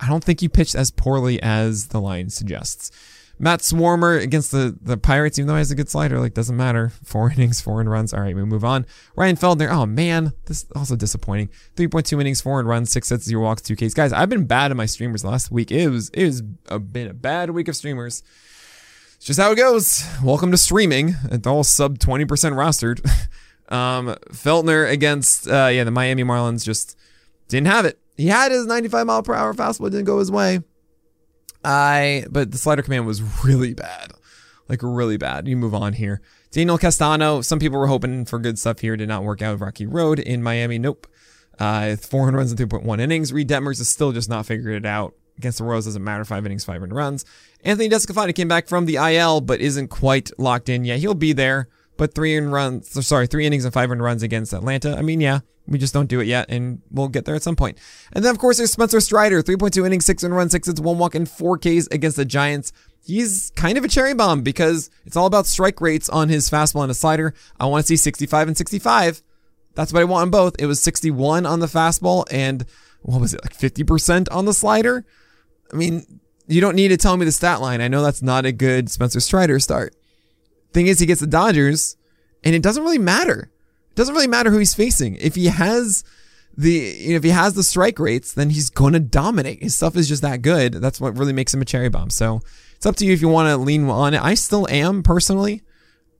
I 0.00 0.08
don't 0.08 0.24
think 0.24 0.40
he 0.40 0.48
pitched 0.48 0.74
as 0.74 0.90
poorly 0.90 1.42
as 1.42 1.88
the 1.88 2.00
line 2.00 2.30
suggests. 2.30 2.90
Matt 3.38 3.60
Swarmer 3.60 4.20
against 4.20 4.50
the, 4.50 4.76
the 4.80 4.96
Pirates, 4.96 5.38
even 5.38 5.46
though 5.46 5.54
he 5.54 5.58
has 5.58 5.70
a 5.70 5.76
good 5.76 5.88
slider, 5.88 6.18
like 6.18 6.34
doesn't 6.34 6.56
matter. 6.56 6.88
Four 7.04 7.30
innings, 7.30 7.60
four 7.60 7.80
and 7.80 7.90
runs. 7.90 8.12
All 8.12 8.20
right, 8.20 8.34
we 8.34 8.44
move 8.44 8.64
on. 8.64 8.86
Ryan 9.16 9.36
Feltner. 9.36 9.70
Oh 9.70 9.86
man, 9.86 10.32
this 10.46 10.64
is 10.64 10.66
also 10.74 10.96
disappointing. 10.96 11.48
3.2 11.76 12.20
innings, 12.20 12.40
four 12.40 12.58
and 12.58 12.68
runs, 12.68 12.90
six 12.90 13.08
hits, 13.08 13.24
zero 13.24 13.42
walks, 13.42 13.62
two 13.62 13.76
Ks. 13.76 13.94
Guys, 13.94 14.12
I've 14.12 14.28
been 14.28 14.46
bad 14.46 14.70
in 14.70 14.76
my 14.76 14.86
streamers 14.86 15.24
last 15.24 15.50
week. 15.50 15.70
It 15.70 15.88
was 15.88 16.08
it 16.10 16.24
was 16.24 16.42
a, 16.66 16.78
been 16.78 17.08
a 17.08 17.14
bad 17.14 17.50
week 17.50 17.68
of 17.68 17.76
streamers. 17.76 18.22
It's 19.16 19.26
just 19.26 19.40
how 19.40 19.50
it 19.52 19.56
goes. 19.56 20.04
Welcome 20.22 20.50
to 20.50 20.56
streaming. 20.56 21.16
It's 21.30 21.46
all 21.46 21.64
sub 21.64 21.98
20% 21.98 22.26
rostered. 22.52 23.04
um, 23.72 24.14
Feltner 24.30 24.90
against 24.90 25.48
uh, 25.48 25.70
yeah 25.72 25.84
the 25.84 25.90
Miami 25.90 26.24
Marlins 26.24 26.64
just 26.64 26.96
didn't 27.48 27.68
have 27.68 27.84
it. 27.84 27.98
He 28.16 28.26
had 28.26 28.50
his 28.50 28.66
95 28.66 29.06
mile 29.06 29.22
per 29.22 29.34
hour 29.34 29.54
fastball, 29.54 29.90
didn't 29.90 30.04
go 30.04 30.18
his 30.18 30.30
way. 30.30 30.60
I 31.64 32.24
but 32.30 32.52
the 32.52 32.58
slider 32.58 32.82
command 32.82 33.06
was 33.06 33.22
really 33.44 33.74
bad. 33.74 34.12
Like 34.68 34.80
really 34.82 35.16
bad. 35.16 35.48
You 35.48 35.56
move 35.56 35.74
on 35.74 35.94
here. 35.94 36.20
Daniel 36.50 36.78
Castano, 36.78 37.42
some 37.42 37.58
people 37.58 37.78
were 37.78 37.86
hoping 37.86 38.24
for 38.24 38.38
good 38.38 38.58
stuff 38.58 38.80
here. 38.80 38.96
Did 38.96 39.08
not 39.08 39.24
work 39.24 39.42
out. 39.42 39.60
Rocky 39.60 39.86
Road 39.86 40.18
in 40.18 40.42
Miami. 40.42 40.78
Nope. 40.78 41.06
Uh, 41.58 41.96
400 41.96 42.38
runs 42.38 42.52
in 42.52 42.58
3.1 42.58 43.00
innings. 43.00 43.32
Reid 43.32 43.48
Detmers 43.48 43.80
is 43.80 43.88
still 43.88 44.12
just 44.12 44.28
not 44.28 44.46
figured 44.46 44.74
it 44.74 44.86
out. 44.86 45.14
Against 45.36 45.58
the 45.58 45.64
Royals 45.64 45.84
doesn't 45.84 46.02
matter. 46.02 46.24
Five 46.24 46.44
innings, 46.46 46.64
500 46.64 46.94
runs. 46.94 47.24
Anthony 47.64 47.88
DeSclafani 47.88 48.34
came 48.34 48.48
back 48.48 48.66
from 48.66 48.86
the 48.86 48.96
IL, 48.96 49.40
but 49.40 49.60
isn't 49.60 49.88
quite 49.88 50.30
locked 50.38 50.68
in 50.68 50.84
yet. 50.84 50.98
He'll 50.98 51.14
be 51.14 51.32
there, 51.32 51.68
but 51.96 52.14
three 52.14 52.36
and 52.36 52.52
runs, 52.52 53.06
sorry, 53.06 53.26
three 53.26 53.46
innings 53.46 53.64
and 53.64 53.74
500 53.74 54.02
runs 54.02 54.22
against 54.22 54.52
Atlanta. 54.52 54.96
I 54.96 55.02
mean, 55.02 55.20
yeah, 55.20 55.40
we 55.68 55.78
just 55.78 55.94
don't 55.94 56.08
do 56.08 56.20
it 56.20 56.26
yet, 56.26 56.46
and 56.48 56.80
we'll 56.90 57.08
get 57.08 57.24
there 57.24 57.34
at 57.34 57.42
some 57.42 57.56
point. 57.56 57.78
And 58.12 58.24
then, 58.24 58.30
of 58.30 58.38
course, 58.38 58.56
there's 58.56 58.72
Spencer 58.72 59.00
Strider, 59.00 59.42
3.2 59.42 59.86
innings, 59.86 60.06
six 60.06 60.22
and 60.22 60.34
run, 60.34 60.48
six 60.48 60.66
hits, 60.66 60.80
one 60.80 60.98
walk, 60.98 61.14
and 61.14 61.28
four 61.28 61.58
Ks 61.58 61.86
against 61.90 62.16
the 62.16 62.24
Giants. 62.24 62.72
He's 63.04 63.52
kind 63.54 63.78
of 63.78 63.84
a 63.84 63.88
cherry 63.88 64.14
bomb 64.14 64.42
because 64.42 64.90
it's 65.04 65.16
all 65.16 65.26
about 65.26 65.46
strike 65.46 65.80
rates 65.80 66.08
on 66.08 66.28
his 66.28 66.50
fastball 66.50 66.82
and 66.82 66.90
his 66.90 66.98
slider. 66.98 67.34
I 67.60 67.66
want 67.66 67.84
to 67.84 67.88
see 67.88 67.96
65 67.96 68.48
and 68.48 68.56
65. 68.56 69.22
That's 69.74 69.92
what 69.92 70.00
I 70.00 70.04
want 70.04 70.22
on 70.22 70.30
both. 70.30 70.56
It 70.58 70.66
was 70.66 70.82
61 70.82 71.46
on 71.46 71.60
the 71.60 71.66
fastball 71.66 72.24
and 72.30 72.66
what 73.02 73.20
was 73.20 73.34
it, 73.34 73.40
like 73.42 73.56
50% 73.56 74.28
on 74.30 74.44
the 74.44 74.52
slider? 74.52 75.06
I 75.72 75.76
mean, 75.76 76.20
you 76.46 76.60
don't 76.60 76.76
need 76.76 76.88
to 76.88 76.96
tell 76.96 77.16
me 77.16 77.24
the 77.24 77.32
stat 77.32 77.60
line. 77.60 77.80
I 77.80 77.88
know 77.88 78.02
that's 78.02 78.22
not 78.22 78.44
a 78.44 78.52
good 78.52 78.90
Spencer 78.90 79.20
Strider 79.20 79.60
start. 79.60 79.94
Thing 80.72 80.86
is, 80.86 80.98
he 80.98 81.06
gets 81.06 81.20
the 81.20 81.26
Dodgers, 81.26 81.96
and 82.44 82.54
it 82.54 82.62
doesn't 82.62 82.82
really 82.82 82.98
matter 82.98 83.50
doesn't 83.98 84.14
really 84.14 84.28
matter 84.28 84.50
who 84.50 84.58
he's 84.58 84.74
facing. 84.74 85.16
If 85.16 85.34
he 85.34 85.46
has 85.46 86.04
the 86.56 86.70
you 86.70 87.10
know, 87.10 87.16
if 87.16 87.24
he 87.24 87.30
has 87.30 87.54
the 87.54 87.62
strike 87.62 87.98
rates, 87.98 88.32
then 88.32 88.50
he's 88.50 88.70
gonna 88.70 89.00
dominate. 89.00 89.62
His 89.62 89.74
stuff 89.74 89.96
is 89.96 90.08
just 90.08 90.22
that 90.22 90.40
good. 90.40 90.74
That's 90.74 91.00
what 91.00 91.18
really 91.18 91.32
makes 91.32 91.52
him 91.52 91.60
a 91.60 91.64
cherry 91.64 91.88
bomb. 91.88 92.10
So 92.10 92.40
it's 92.76 92.86
up 92.86 92.96
to 92.96 93.04
you 93.04 93.12
if 93.12 93.20
you 93.20 93.28
want 93.28 93.48
to 93.48 93.56
lean 93.56 93.88
on 93.88 94.14
it. 94.14 94.22
I 94.22 94.34
still 94.34 94.66
am 94.70 95.02
personally. 95.02 95.62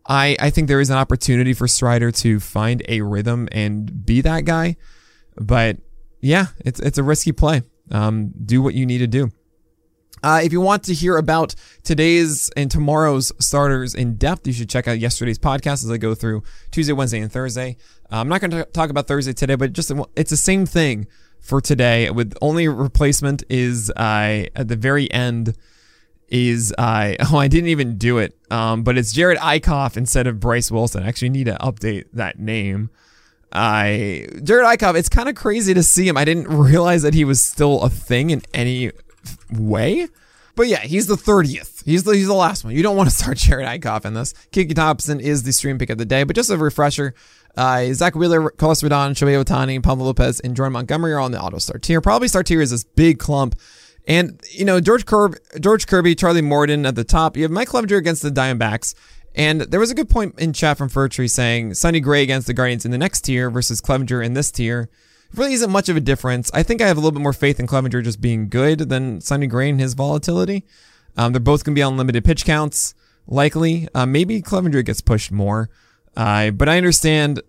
I 0.06 0.36
I 0.40 0.50
think 0.50 0.68
there 0.68 0.80
is 0.80 0.90
an 0.90 0.96
opportunity 0.96 1.54
for 1.54 1.68
Strider 1.68 2.10
to 2.10 2.40
find 2.40 2.82
a 2.88 3.00
rhythm 3.00 3.48
and 3.52 4.04
be 4.04 4.20
that 4.22 4.44
guy. 4.44 4.76
But 5.36 5.78
yeah, 6.20 6.46
it's 6.58 6.80
it's 6.80 6.98
a 6.98 7.02
risky 7.02 7.32
play. 7.32 7.62
Um, 7.90 8.32
do 8.44 8.60
what 8.60 8.74
you 8.74 8.86
need 8.86 8.98
to 8.98 9.06
do. 9.06 9.30
Uh, 10.22 10.40
if 10.42 10.52
you 10.52 10.60
want 10.60 10.82
to 10.84 10.94
hear 10.94 11.16
about 11.16 11.54
today's 11.82 12.50
and 12.56 12.70
tomorrow's 12.70 13.32
starters 13.38 13.94
in 13.94 14.16
depth, 14.16 14.46
you 14.46 14.52
should 14.52 14.68
check 14.68 14.88
out 14.88 14.98
yesterday's 14.98 15.38
podcast 15.38 15.84
as 15.84 15.90
I 15.90 15.96
go 15.96 16.14
through 16.14 16.42
Tuesday, 16.70 16.92
Wednesday, 16.92 17.20
and 17.20 17.32
Thursday. 17.32 17.76
Uh, 18.10 18.16
I'm 18.16 18.28
not 18.28 18.40
going 18.40 18.50
to 18.50 18.64
talk 18.64 18.90
about 18.90 19.06
Thursday 19.06 19.32
today, 19.32 19.54
but 19.54 19.72
just 19.72 19.92
it's 20.16 20.30
the 20.30 20.36
same 20.36 20.66
thing 20.66 21.06
for 21.40 21.60
today. 21.60 22.10
With 22.10 22.36
only 22.40 22.68
replacement 22.68 23.42
is 23.48 23.90
uh, 23.90 24.46
at 24.54 24.68
the 24.68 24.76
very 24.76 25.10
end 25.12 25.56
is 26.28 26.74
I 26.76 27.16
oh 27.32 27.38
I 27.38 27.48
didn't 27.48 27.68
even 27.70 27.98
do 27.98 28.18
it, 28.18 28.36
um, 28.50 28.82
but 28.82 28.98
it's 28.98 29.14
Jerad 29.14 29.36
Eickhoff 29.36 29.96
instead 29.96 30.26
of 30.26 30.40
Bryce 30.40 30.70
Wilson. 30.70 31.02
I 31.02 31.08
actually 31.08 31.30
need 31.30 31.44
to 31.44 31.56
update 31.60 32.04
that 32.12 32.38
name. 32.38 32.90
I 33.52 34.26
Jerad 34.34 34.76
Eickhoff. 34.76 34.94
It's 34.94 35.08
kind 35.08 35.28
of 35.28 35.34
crazy 35.34 35.74
to 35.74 35.82
see 35.82 36.06
him. 36.06 36.16
I 36.16 36.24
didn't 36.24 36.48
realize 36.56 37.02
that 37.02 37.14
he 37.14 37.24
was 37.24 37.42
still 37.42 37.82
a 37.82 37.90
thing 37.90 38.30
in 38.30 38.42
any 38.52 38.90
way. 39.50 40.08
But 40.58 40.66
yeah, 40.66 40.80
he's 40.80 41.06
the 41.06 41.14
30th. 41.14 41.84
He's 41.84 42.02
the, 42.02 42.16
he's 42.16 42.26
the 42.26 42.34
last 42.34 42.64
one. 42.64 42.74
You 42.74 42.82
don't 42.82 42.96
want 42.96 43.08
to 43.08 43.14
start 43.16 43.36
Jerad 43.36 43.80
Eickhoff 43.80 44.04
in 44.04 44.14
this. 44.14 44.34
Kiki 44.50 44.74
Thompson 44.74 45.20
is 45.20 45.44
the 45.44 45.52
stream 45.52 45.78
pick 45.78 45.88
of 45.88 45.98
the 45.98 46.04
day. 46.04 46.24
But 46.24 46.34
just 46.34 46.50
a 46.50 46.56
refresher, 46.56 47.14
uh, 47.56 47.92
Zack 47.92 48.16
Wheeler, 48.16 48.50
Carlos 48.50 48.82
Rodon, 48.82 49.12
Shohei 49.12 49.42
Ohtani, 49.42 49.80
Pablo 49.80 50.06
Lopez, 50.06 50.40
and 50.40 50.56
Jordan 50.56 50.72
Montgomery 50.72 51.12
are 51.12 51.20
on 51.20 51.30
the 51.30 51.40
auto 51.40 51.58
start 51.58 51.82
tier. 51.82 52.00
Probably 52.00 52.26
start 52.26 52.46
tier 52.46 52.60
is 52.60 52.72
this 52.72 52.82
big 52.82 53.20
clump. 53.20 53.54
And, 54.08 54.40
you 54.50 54.64
know, 54.64 54.80
George, 54.80 55.06
Kirby, 55.06 55.38
George 55.60 55.86
Kirby, 55.86 56.16
Charlie 56.16 56.42
Morton 56.42 56.86
at 56.86 56.96
the 56.96 57.04
top. 57.04 57.36
You 57.36 57.44
have 57.44 57.52
Mike 57.52 57.68
Clevinger 57.68 57.98
against 57.98 58.22
the 58.22 58.30
Diamondbacks. 58.30 58.94
And 59.36 59.60
there 59.60 59.78
was 59.78 59.92
a 59.92 59.94
good 59.94 60.08
point 60.08 60.40
in 60.40 60.52
chat 60.52 60.76
from 60.76 60.88
Furtree 60.88 61.30
saying 61.30 61.74
Sonny 61.74 62.00
Gray 62.00 62.24
against 62.24 62.48
the 62.48 62.54
Guardians 62.54 62.84
in 62.84 62.90
the 62.90 62.98
next 62.98 63.20
tier 63.20 63.48
versus 63.48 63.80
Clevinger 63.80 64.24
in 64.24 64.34
this 64.34 64.50
tier 64.50 64.88
really 65.34 65.52
isn't 65.52 65.70
much 65.70 65.88
of 65.88 65.96
a 65.96 66.00
difference. 66.00 66.50
I 66.54 66.62
think 66.62 66.80
I 66.80 66.86
have 66.86 66.96
a 66.96 67.00
little 67.00 67.12
bit 67.12 67.22
more 67.22 67.32
faith 67.32 67.60
in 67.60 67.66
Clevinger 67.66 68.02
just 68.02 68.20
being 68.20 68.48
good 68.48 68.88
than 68.88 69.20
Sonny 69.20 69.46
Gray 69.46 69.70
and 69.70 69.80
his 69.80 69.94
volatility. 69.94 70.64
Um, 71.16 71.32
they're 71.32 71.40
both 71.40 71.64
going 71.64 71.74
to 71.74 71.78
be 71.78 71.82
on 71.82 71.96
limited 71.96 72.24
pitch 72.24 72.44
counts, 72.44 72.94
likely. 73.26 73.88
Uh, 73.94 74.06
maybe 74.06 74.40
Clevinger 74.40 74.84
gets 74.84 75.00
pushed 75.00 75.32
more. 75.32 75.68
Uh, 76.16 76.50
but 76.50 76.68
I 76.68 76.76
understand, 76.76 77.42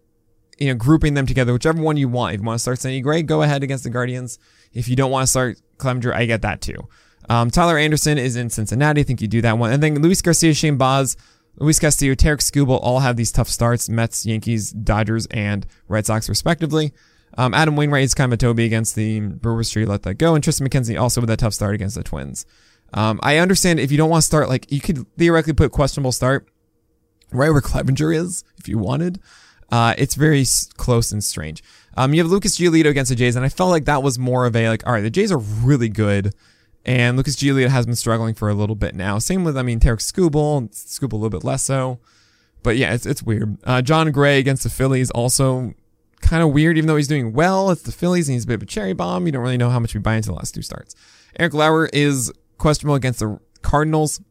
you 0.57 0.67
know, 0.67 0.75
grouping 0.75 1.13
them 1.13 1.25
together, 1.25 1.53
whichever 1.53 1.81
one 1.81 1.97
you 1.97 2.09
want. 2.09 2.33
If 2.33 2.41
you 2.41 2.45
want 2.47 2.57
to 2.57 2.61
start 2.61 2.79
Sonny 2.79 3.01
Gray, 3.01 3.23
go 3.23 3.41
ahead 3.41 3.63
against 3.63 3.83
the 3.83 3.89
Guardians. 3.89 4.39
If 4.73 4.89
you 4.89 4.95
don't 4.95 5.11
want 5.11 5.23
to 5.23 5.27
start 5.27 5.61
Clevinger, 5.77 6.13
I 6.13 6.25
get 6.25 6.41
that 6.41 6.61
too. 6.61 6.87
Um, 7.29 7.51
Tyler 7.51 7.77
Anderson 7.77 8.17
is 8.17 8.35
in 8.35 8.49
Cincinnati. 8.49 9.01
I 9.01 9.03
think 9.03 9.21
you 9.21 9.27
do 9.27 9.41
that 9.41 9.57
one. 9.57 9.71
And 9.71 9.81
then 9.81 10.01
Luis 10.01 10.21
Garcia, 10.21 10.53
Shane 10.53 10.77
Baz, 10.77 11.15
Luis 11.57 11.79
Castillo, 11.79 12.15
Tarik 12.15 12.39
Skubal 12.39 12.79
all 12.81 12.99
have 12.99 13.17
these 13.17 13.31
tough 13.31 13.49
starts. 13.49 13.87
Mets, 13.87 14.25
Yankees, 14.25 14.71
Dodgers, 14.71 15.27
and 15.27 15.67
Red 15.87 16.05
Sox, 16.05 16.27
respectively. 16.27 16.91
Um, 17.37 17.53
Adam 17.53 17.75
Wainwright 17.75 18.03
is 18.03 18.13
kind 18.13 18.31
of 18.31 18.35
a 18.35 18.37
Toby 18.37 18.65
against 18.65 18.95
the 18.95 19.19
Brewers. 19.19 19.69
Tree, 19.69 19.85
let 19.85 20.03
that 20.03 20.15
go. 20.15 20.35
And 20.35 20.43
Triston 20.43 20.67
McKenzie 20.67 20.99
also 20.99 21.21
with 21.21 21.29
a 21.29 21.37
tough 21.37 21.53
start 21.53 21.75
against 21.75 21.95
the 21.95 22.03
Twins. 22.03 22.45
Um, 22.93 23.19
I 23.21 23.37
understand 23.37 23.79
if 23.79 23.91
you 23.91 23.97
don't 23.97 24.09
want 24.09 24.23
to 24.23 24.27
start, 24.27 24.49
like 24.49 24.71
you 24.71 24.81
could 24.81 25.05
theoretically 25.17 25.53
put 25.53 25.71
questionable 25.71 26.11
start 26.11 26.47
right 27.31 27.51
where 27.51 27.61
Clevinger 27.61 28.15
is 28.15 28.43
if 28.57 28.67
you 28.67 28.77
wanted. 28.77 29.19
Uh, 29.71 29.93
it's 29.97 30.15
very 30.15 30.43
close 30.77 31.11
and 31.11 31.23
strange. 31.23 31.63
Um, 31.95 32.13
you 32.13 32.21
have 32.21 32.31
Lucas 32.31 32.57
Giolito 32.57 32.87
against 32.87 33.09
the 33.09 33.15
Jays, 33.15 33.35
and 33.35 33.45
I 33.45 33.49
felt 33.49 33.69
like 33.69 33.85
that 33.85 34.01
was 34.01 34.17
more 34.17 34.45
of 34.45 34.55
a 34.55 34.69
like, 34.69 34.85
all 34.87 34.93
right, 34.93 35.01
the 35.01 35.09
Jays 35.09 35.31
are 35.31 35.37
really 35.37 35.89
good, 35.89 36.33
and 36.85 37.17
Lucas 37.17 37.35
Giolito 37.35 37.67
has 37.67 37.85
been 37.85 37.95
struggling 37.95 38.33
for 38.33 38.49
a 38.49 38.53
little 38.53 38.75
bit 38.75 38.95
now. 38.95 39.19
Same 39.19 39.43
with, 39.43 39.57
I 39.57 39.63
mean, 39.63 39.79
Tarik 39.79 39.99
Skubal, 39.99 40.69
Skubal 40.71 41.13
a 41.13 41.15
little 41.17 41.29
bit 41.29 41.43
less 41.43 41.63
so, 41.63 41.99
but 42.63 42.77
yeah, 42.77 42.93
it's 42.93 43.05
it's 43.05 43.21
weird. 43.21 43.57
Uh, 43.63 43.81
Jon 43.81 44.11
Gray 44.11 44.39
against 44.39 44.63
the 44.63 44.69
Phillies 44.69 45.11
also 45.11 45.73
kind 46.21 46.43
of 46.43 46.51
weird, 46.51 46.77
even 46.77 46.87
though 46.87 46.95
he's 46.95 47.07
doing 47.07 47.33
well. 47.33 47.71
It's 47.71 47.81
the 47.81 47.91
Phillies, 47.91 48.27
and 48.27 48.33
he's 48.33 48.43
a 48.43 48.47
bit 48.47 48.55
of 48.55 48.61
a 48.63 48.65
cherry 48.65 48.93
bomb. 48.93 49.25
You 49.25 49.31
don't 49.31 49.41
really 49.41 49.57
know 49.57 49.69
how 49.69 49.79
much 49.79 49.93
we 49.93 49.99
buy 49.99 50.15
into 50.15 50.29
the 50.29 50.35
last 50.35 50.53
two 50.53 50.61
starts. 50.61 50.95
Eric 51.37 51.53
Lauer 51.53 51.89
is 51.93 52.31
questionable 52.57 52.95
against 52.95 53.19
the 53.19 53.39
Cardinals. 53.61 54.21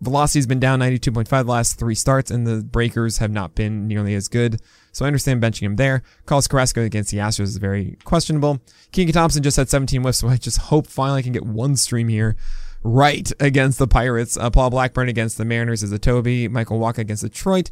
Velocity's 0.00 0.46
been 0.46 0.60
down 0.60 0.80
92.5 0.80 1.28
the 1.28 1.44
last 1.44 1.78
three 1.78 1.94
starts, 1.94 2.30
and 2.30 2.46
the 2.46 2.62
breakers 2.62 3.18
have 3.18 3.30
not 3.30 3.54
been 3.54 3.88
nearly 3.88 4.14
as 4.14 4.28
good. 4.28 4.60
So 4.92 5.04
I 5.04 5.08
understand 5.08 5.42
benching 5.42 5.62
him 5.62 5.76
there. 5.76 6.02
Carlos 6.26 6.46
Carrasco 6.46 6.82
against 6.82 7.10
the 7.10 7.18
Astros 7.18 7.40
is 7.40 7.56
very 7.56 7.96
questionable. 8.04 8.60
Keegan 8.92 9.14
Thompson 9.14 9.42
just 9.42 9.56
had 9.56 9.68
17 9.68 10.02
whiffs, 10.02 10.18
so 10.20 10.28
I 10.28 10.36
just 10.36 10.58
hope 10.58 10.86
finally 10.86 11.20
I 11.20 11.22
can 11.22 11.32
get 11.32 11.44
one 11.44 11.76
stream 11.76 12.08
here 12.08 12.36
right 12.82 13.30
against 13.40 13.78
the 13.78 13.88
Pirates. 13.88 14.36
Uh, 14.36 14.50
Paul 14.50 14.70
Blackburn 14.70 15.08
against 15.08 15.38
the 15.38 15.44
Mariners 15.44 15.82
is 15.82 15.92
a 15.92 15.98
Toby. 15.98 16.46
Michael 16.46 16.78
Wacha 16.78 16.98
against 16.98 17.22
Detroit. 17.22 17.70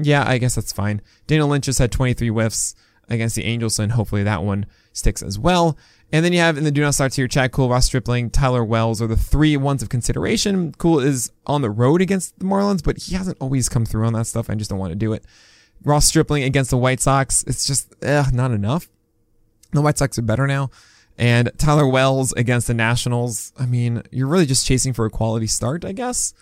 Yeah, 0.00 0.24
I 0.26 0.38
guess 0.38 0.54
that's 0.54 0.72
fine. 0.72 1.02
Daniel 1.26 1.48
Lynch 1.48 1.66
just 1.66 1.78
had 1.78 1.92
23 1.92 2.28
whiffs 2.28 2.74
against 3.08 3.36
the 3.36 3.44
Angels, 3.44 3.78
and 3.78 3.92
hopefully 3.92 4.22
that 4.22 4.42
one 4.42 4.66
sticks 4.92 5.22
as 5.22 5.38
well. 5.38 5.76
And 6.10 6.24
then 6.24 6.32
you 6.32 6.38
have 6.38 6.56
in 6.56 6.64
the 6.64 6.70
do 6.70 6.80
not 6.80 6.94
start 6.94 7.14
here, 7.14 7.28
Chad 7.28 7.52
Kuhl, 7.52 7.68
Ross 7.68 7.86
Stripling, 7.86 8.30
Tyler 8.30 8.64
Wells 8.64 9.02
are 9.02 9.06
the 9.06 9.16
three 9.16 9.56
ones 9.56 9.82
of 9.82 9.90
consideration. 9.90 10.72
Kuhl 10.72 11.00
is 11.00 11.30
on 11.46 11.60
the 11.60 11.70
road 11.70 12.00
against 12.00 12.38
the 12.38 12.46
Marlins, 12.46 12.82
but 12.82 12.96
he 13.02 13.14
hasn't 13.14 13.36
always 13.40 13.68
come 13.68 13.84
through 13.84 14.06
on 14.06 14.14
that 14.14 14.26
stuff. 14.26 14.48
I 14.48 14.54
just 14.54 14.70
don't 14.70 14.78
want 14.78 14.92
to 14.92 14.96
do 14.96 15.12
it. 15.12 15.24
Ross 15.84 16.06
Stripling 16.06 16.44
against 16.44 16.70
the 16.70 16.78
White 16.78 17.00
Sox, 17.00 17.44
it's 17.46 17.66
just 17.66 17.94
eh, 18.02 18.24
not 18.32 18.52
enough. 18.52 18.88
The 19.72 19.82
White 19.82 19.98
Sox 19.98 20.18
are 20.18 20.22
better 20.22 20.46
now. 20.46 20.70
And 21.18 21.50
Tyler 21.58 21.86
Wells 21.86 22.32
against 22.32 22.68
the 22.68 22.74
Nationals, 22.74 23.52
I 23.58 23.66
mean, 23.66 24.02
you're 24.10 24.28
really 24.28 24.46
just 24.46 24.64
chasing 24.64 24.92
for 24.92 25.04
a 25.04 25.10
quality 25.10 25.48
start, 25.48 25.84
I 25.84 25.92
guess. 25.92 26.32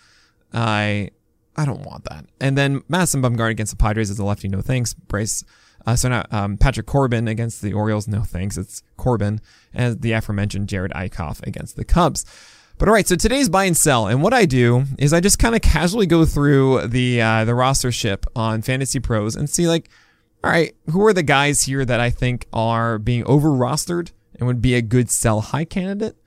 I 0.53 1.09
I 1.57 1.65
don't 1.65 1.81
want 1.81 2.05
that. 2.05 2.25
And 2.39 2.57
then 2.57 2.83
Madison 2.87 3.21
Bumgarner 3.21 3.49
against 3.49 3.73
the 3.73 3.77
Padres 3.77 4.11
as 4.11 4.19
a 4.19 4.23
lefty, 4.23 4.47
no 4.47 4.61
thanks. 4.61 4.93
Bryce 4.93 5.43
uh, 5.85 5.95
so 5.95 6.09
now 6.09 6.25
um, 6.31 6.57
Patrick 6.57 6.85
Corbin 6.85 7.27
against 7.27 7.61
the 7.61 7.73
Orioles, 7.73 8.07
no 8.07 8.21
thanks. 8.21 8.57
It's 8.57 8.83
Corbin 8.97 9.39
and 9.73 10.01
the 10.01 10.11
aforementioned 10.11 10.67
Jerad 10.67 10.91
Eickhoff 10.91 11.45
against 11.45 11.75
the 11.75 11.85
Cubs. 11.85 12.25
But 12.77 12.87
all 12.87 12.93
right, 12.93 13.07
so 13.07 13.15
today's 13.15 13.49
buy 13.49 13.63
and 13.63 13.75
sell, 13.75 14.05
and 14.07 14.21
what 14.21 14.33
I 14.33 14.45
do 14.45 14.83
is 14.99 15.11
I 15.11 15.19
just 15.19 15.39
kind 15.39 15.55
of 15.55 15.61
casually 15.61 16.05
go 16.05 16.25
through 16.25 16.87
the 16.87 17.21
uh, 17.21 17.45
the 17.45 17.55
roster 17.55 17.91
ship 17.91 18.25
on 18.35 18.61
Fantasy 18.61 18.99
Pros 18.99 19.35
and 19.35 19.49
see 19.49 19.67
like, 19.67 19.89
all 20.43 20.51
right, 20.51 20.75
who 20.91 21.03
are 21.05 21.13
the 21.13 21.23
guys 21.23 21.63
here 21.63 21.85
that 21.85 21.99
I 21.99 22.11
think 22.11 22.47
are 22.53 22.99
being 22.99 23.23
over 23.25 23.49
rostered 23.49 24.11
and 24.35 24.45
would 24.45 24.61
be 24.61 24.75
a 24.75 24.83
good 24.83 25.09
sell 25.09 25.41
high 25.41 25.65
candidate, 25.65 26.17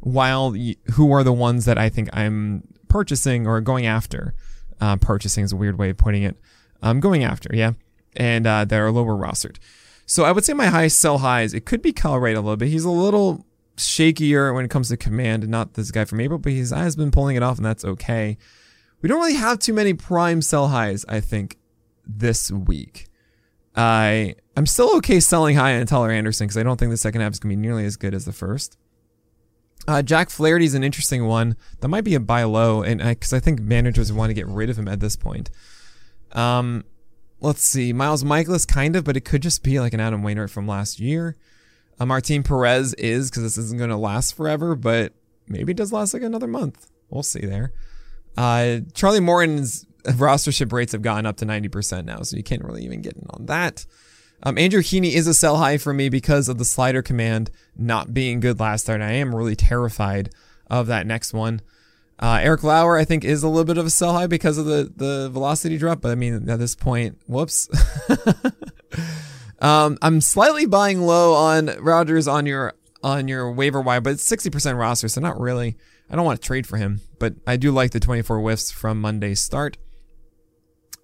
while 0.00 0.52
who 0.92 1.12
are 1.12 1.22
the 1.22 1.32
ones 1.32 1.66
that 1.66 1.76
I 1.76 1.90
think 1.90 2.08
I'm 2.14 2.66
purchasing 2.88 3.46
or 3.46 3.60
going 3.60 3.84
after. 3.84 4.34
Uh, 4.80 4.96
purchasing 4.96 5.44
is 5.44 5.52
a 5.52 5.56
weird 5.56 5.76
way 5.76 5.90
of 5.90 5.98
putting 5.98 6.22
it. 6.22 6.36
I'm 6.80 7.00
going 7.00 7.24
after, 7.24 7.50
yeah 7.52 7.72
and 8.18 8.46
uh, 8.46 8.66
are 8.70 8.92
lower 8.92 9.14
rostered. 9.14 9.56
So 10.04 10.24
I 10.24 10.32
would 10.32 10.44
say 10.44 10.52
my 10.52 10.66
highest 10.66 10.98
sell 10.98 11.18
highs, 11.18 11.54
it 11.54 11.64
could 11.64 11.80
be 11.80 11.92
Kyle 11.92 12.18
Wright 12.18 12.36
a 12.36 12.40
little 12.40 12.56
bit. 12.56 12.68
He's 12.68 12.84
a 12.84 12.90
little 12.90 13.46
shakier 13.76 14.54
when 14.54 14.64
it 14.64 14.70
comes 14.70 14.88
to 14.88 14.96
command, 14.96 15.44
and 15.44 15.50
not 15.50 15.74
this 15.74 15.90
guy 15.90 16.04
from 16.04 16.20
April, 16.20 16.38
but 16.38 16.52
his 16.52 16.70
has 16.70 16.96
been 16.96 17.10
pulling 17.10 17.36
it 17.36 17.42
off, 17.42 17.56
and 17.56 17.64
that's 17.64 17.84
okay. 17.84 18.36
We 19.00 19.08
don't 19.08 19.20
really 19.20 19.34
have 19.34 19.60
too 19.60 19.72
many 19.72 19.94
prime 19.94 20.42
sell 20.42 20.68
highs, 20.68 21.04
I 21.08 21.20
think, 21.20 21.56
this 22.04 22.50
week. 22.50 23.06
I 23.76 24.34
I'm 24.56 24.66
still 24.66 24.96
okay 24.96 25.20
selling 25.20 25.54
high 25.54 25.78
on 25.78 25.86
Tyler 25.86 26.10
Anderson 26.10 26.46
because 26.46 26.56
I 26.56 26.64
don't 26.64 26.78
think 26.80 26.90
the 26.90 26.96
second 26.96 27.20
half 27.20 27.32
is 27.32 27.38
gonna 27.38 27.52
be 27.52 27.56
nearly 27.56 27.84
as 27.84 27.96
good 27.96 28.12
as 28.12 28.24
the 28.24 28.32
first. 28.32 28.76
Uh, 29.86 30.02
Jack 30.02 30.30
Flaherty 30.30 30.64
is 30.64 30.74
an 30.74 30.82
interesting 30.82 31.26
one. 31.26 31.56
That 31.80 31.88
might 31.88 32.04
be 32.04 32.14
a 32.14 32.20
buy 32.20 32.42
low, 32.42 32.82
and 32.82 33.00
because 33.00 33.32
I, 33.32 33.36
I, 33.36 33.40
think 33.40 33.60
managers 33.60 34.12
want 34.12 34.30
to 34.30 34.34
get 34.34 34.46
rid 34.48 34.68
of 34.68 34.78
him 34.78 34.88
at 34.88 35.00
this 35.00 35.16
point. 35.16 35.50
Um, 36.32 36.84
let's 37.40 37.62
see, 37.62 37.92
Miles 37.92 38.24
Mikolas, 38.24 38.66
kind 38.66 38.96
of, 38.96 39.04
but 39.04 39.16
it 39.16 39.24
could 39.24 39.42
just 39.42 39.62
be 39.62 39.80
like 39.80 39.94
an 39.94 40.00
Adam 40.00 40.22
Wainwright 40.22 40.50
from 40.50 40.66
last 40.66 41.00
year. 41.00 41.36
Uh, 42.00 42.06
Martin 42.06 42.42
Perez 42.42 42.94
is 42.94 43.30
because 43.30 43.42
this 43.42 43.58
isn't 43.58 43.78
going 43.78 43.90
to 43.90 43.96
last 43.96 44.34
forever, 44.34 44.74
but 44.74 45.12
maybe 45.48 45.72
it 45.72 45.76
does 45.76 45.92
last 45.92 46.14
like 46.14 46.22
another 46.22 46.46
month. 46.46 46.88
We'll 47.10 47.22
see 47.22 47.40
there. 47.40 47.72
Uh, 48.36 48.80
Charlie 48.94 49.20
Morton's 49.20 49.86
rostership 50.04 50.72
rates 50.72 50.92
have 50.92 51.02
gotten 51.02 51.26
up 51.26 51.36
to 51.38 51.46
90% 51.46 52.04
now, 52.04 52.22
so 52.22 52.36
you 52.36 52.42
can't 52.42 52.64
really 52.64 52.84
even 52.84 53.02
get 53.02 53.14
in 53.14 53.26
on 53.30 53.46
that. 53.46 53.84
Um, 54.42 54.56
Andrew 54.56 54.82
Heaney 54.82 55.12
is 55.12 55.26
a 55.26 55.34
sell 55.34 55.56
high 55.56 55.78
for 55.78 55.92
me 55.92 56.08
because 56.08 56.48
of 56.48 56.58
the 56.58 56.64
slider 56.64 57.02
command 57.02 57.50
not 57.76 58.14
being 58.14 58.38
good 58.38 58.60
last 58.60 58.82
start. 58.82 59.00
I 59.00 59.12
am 59.12 59.34
really 59.34 59.56
terrified 59.56 60.30
of 60.70 60.86
that 60.86 61.06
next 61.06 61.32
one. 61.32 61.60
Uh, 62.20 62.40
Eric 62.42 62.64
Lauer, 62.64 62.98
I 62.98 63.04
think, 63.04 63.24
is 63.24 63.42
a 63.42 63.48
little 63.48 63.64
bit 63.64 63.78
of 63.78 63.86
a 63.86 63.90
sell 63.90 64.12
high 64.12 64.26
because 64.26 64.58
of 64.58 64.66
the 64.66 64.92
the 64.94 65.28
velocity 65.30 65.78
drop, 65.78 66.00
but 66.00 66.10
I 66.10 66.16
mean, 66.16 66.48
at 66.48 66.58
this 66.58 66.74
point, 66.74 67.18
whoops. 67.26 67.68
um, 69.60 69.96
I'm 70.02 70.20
slightly 70.20 70.66
buying 70.66 71.00
low 71.02 71.34
on 71.34 71.66
Rogers 71.78 72.26
on 72.26 72.44
your 72.46 72.74
on 73.02 73.28
your 73.28 73.52
waiver 73.52 73.80
wire, 73.80 74.00
but 74.00 74.14
it's 74.14 74.28
60% 74.28 74.76
roster, 74.76 75.08
so 75.08 75.20
not 75.20 75.40
really. 75.40 75.76
I 76.10 76.16
don't 76.16 76.24
want 76.24 76.40
to 76.40 76.46
trade 76.46 76.66
for 76.66 76.76
him, 76.76 77.02
but 77.18 77.34
I 77.46 77.56
do 77.56 77.70
like 77.70 77.92
the 77.92 78.00
24 78.00 78.40
whiffs 78.40 78.70
from 78.70 79.00
Monday's 79.00 79.40
start. 79.40 79.76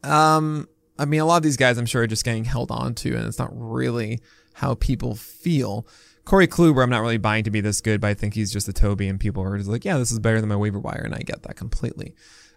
Um, 0.02 0.68
I 0.98 1.04
mean, 1.04 1.20
a 1.20 1.26
lot 1.26 1.36
of 1.36 1.42
these 1.42 1.56
guys, 1.56 1.78
I'm 1.78 1.86
sure, 1.86 2.02
are 2.02 2.06
just 2.06 2.24
getting 2.24 2.44
held 2.44 2.70
on 2.70 2.94
to, 2.96 3.14
and 3.14 3.26
it's 3.26 3.38
not 3.38 3.50
really 3.52 4.20
how 4.54 4.74
people 4.74 5.14
feel. 5.14 5.86
Corey 6.24 6.46
Kluber, 6.48 6.82
I'm 6.82 6.90
not 6.90 7.00
really 7.00 7.18
buying 7.18 7.44
to 7.44 7.50
be 7.50 7.60
this 7.60 7.80
good, 7.80 8.00
but 8.00 8.08
I 8.08 8.14
think 8.14 8.34
he's 8.34 8.52
just 8.52 8.66
a 8.68 8.72
Toby, 8.72 9.08
and 9.08 9.20
people 9.20 9.42
are 9.42 9.58
just 9.58 9.68
like, 9.68 9.84
yeah, 9.84 9.98
this 9.98 10.10
is 10.10 10.18
better 10.18 10.40
than 10.40 10.48
my 10.48 10.56
waiver 10.56 10.78
wire, 10.78 11.02
and 11.04 11.14
I 11.14 11.18
get 11.18 11.42
that 11.42 11.56
completely. 11.56 12.14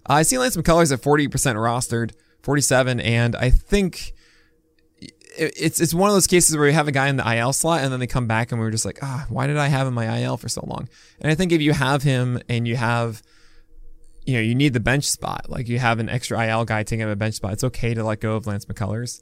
Uh, 0.10 0.14
I 0.14 0.22
see 0.22 0.38
Lance 0.38 0.56
McCullers 0.56 0.92
at 0.94 1.02
40% 1.02 1.30
rostered, 1.56 2.14
47, 2.42 3.00
and 3.02 3.36
I 3.36 3.50
think 3.50 4.14
it's 5.38 5.80
it's 5.80 5.94
one 5.94 6.10
of 6.10 6.16
those 6.16 6.28
cases 6.28 6.56
where 6.56 6.66
we 6.66 6.74
have 6.74 6.88
a 6.88 6.92
guy 6.92 7.08
in 7.08 7.18
the 7.18 7.38
IL 7.38 7.54
slot 7.54 7.82
and 7.82 7.92
then 7.92 8.00
they 8.00 8.08
come 8.08 8.28
back 8.28 8.52
and 8.52 8.60
we 8.60 8.66
are 8.66 8.72
just 8.72 8.86
like, 8.86 9.00
ah, 9.02 9.26
why 9.30 9.48
did 9.48 9.58
I 9.58 9.68
have 9.68 9.82
him 9.82 9.90
in 9.90 9.94
my 9.94 10.22
IL 10.22 10.38
for 10.38 10.50
so 10.50 10.64
long? 10.66 10.90
And 11.22 11.32
I 11.32 11.36
think 11.36 11.52
if 11.52 11.62
you 11.62 11.74
have 11.74 12.04
him 12.04 12.42
and 12.50 12.68
you 12.68 12.76
have, 12.76 13.22
you 14.26 14.34
know, 14.34 14.40
you 14.40 14.56
need 14.56 14.74
the 14.74 14.80
bench 14.80 15.06
spot, 15.06 15.50
like 15.50 15.68
you 15.68 15.80
have 15.80 16.00
an 16.00 16.10
extra 16.10 16.44
IL 16.48 16.66
guy 16.66 16.84
taking 16.84 17.04
up 17.04 17.12
a 17.12 17.16
bench 17.16 17.36
spot, 17.36 17.54
it's 17.54 17.64
okay 17.64 17.94
to 17.94 18.04
let 18.04 18.20
go 18.20 18.36
of 18.36 18.48
Lance 18.48 18.66
McCullers. 18.66 19.22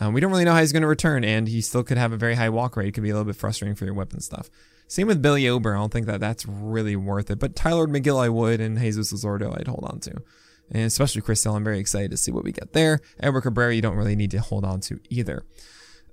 Um, 0.00 0.12
we 0.12 0.20
don't 0.20 0.30
really 0.30 0.44
know 0.44 0.52
how 0.52 0.60
he's 0.60 0.72
going 0.72 0.82
to 0.82 0.88
return, 0.88 1.24
and 1.24 1.48
he 1.48 1.60
still 1.60 1.82
could 1.82 1.98
have 1.98 2.12
a 2.12 2.16
very 2.16 2.34
high 2.34 2.48
walk 2.48 2.76
rate. 2.76 2.88
It 2.88 2.92
could 2.92 3.02
be 3.02 3.10
a 3.10 3.14
little 3.14 3.26
bit 3.26 3.36
frustrating 3.36 3.74
for 3.74 3.84
your 3.84 3.94
weapon 3.94 4.20
stuff. 4.20 4.48
Same 4.86 5.06
with 5.06 5.20
Bailey 5.20 5.48
Ober. 5.48 5.74
I 5.74 5.78
don't 5.78 5.92
think 5.92 6.06
that 6.06 6.20
that's 6.20 6.46
really 6.46 6.96
worth 6.96 7.30
it. 7.30 7.38
But 7.38 7.56
Tylor 7.56 7.86
Megill, 7.86 8.22
I 8.22 8.28
would, 8.28 8.60
and 8.60 8.78
Jesus 8.78 9.12
Luzardo, 9.12 9.58
I'd 9.58 9.68
hold 9.68 9.84
on 9.84 10.00
to 10.00 10.22
and 10.70 10.84
especially 10.84 11.22
Chris 11.22 11.42
Sale. 11.42 11.56
I'm 11.56 11.64
very 11.64 11.78
excited 11.78 12.10
to 12.10 12.16
see 12.16 12.30
what 12.30 12.44
we 12.44 12.52
get 12.52 12.72
there. 12.72 13.00
Edward 13.20 13.42
Cabrera, 13.42 13.74
you 13.74 13.82
don't 13.82 13.96
really 13.96 14.16
need 14.16 14.30
to 14.32 14.40
hold 14.40 14.64
on 14.64 14.80
to 14.82 15.00
either. 15.08 15.44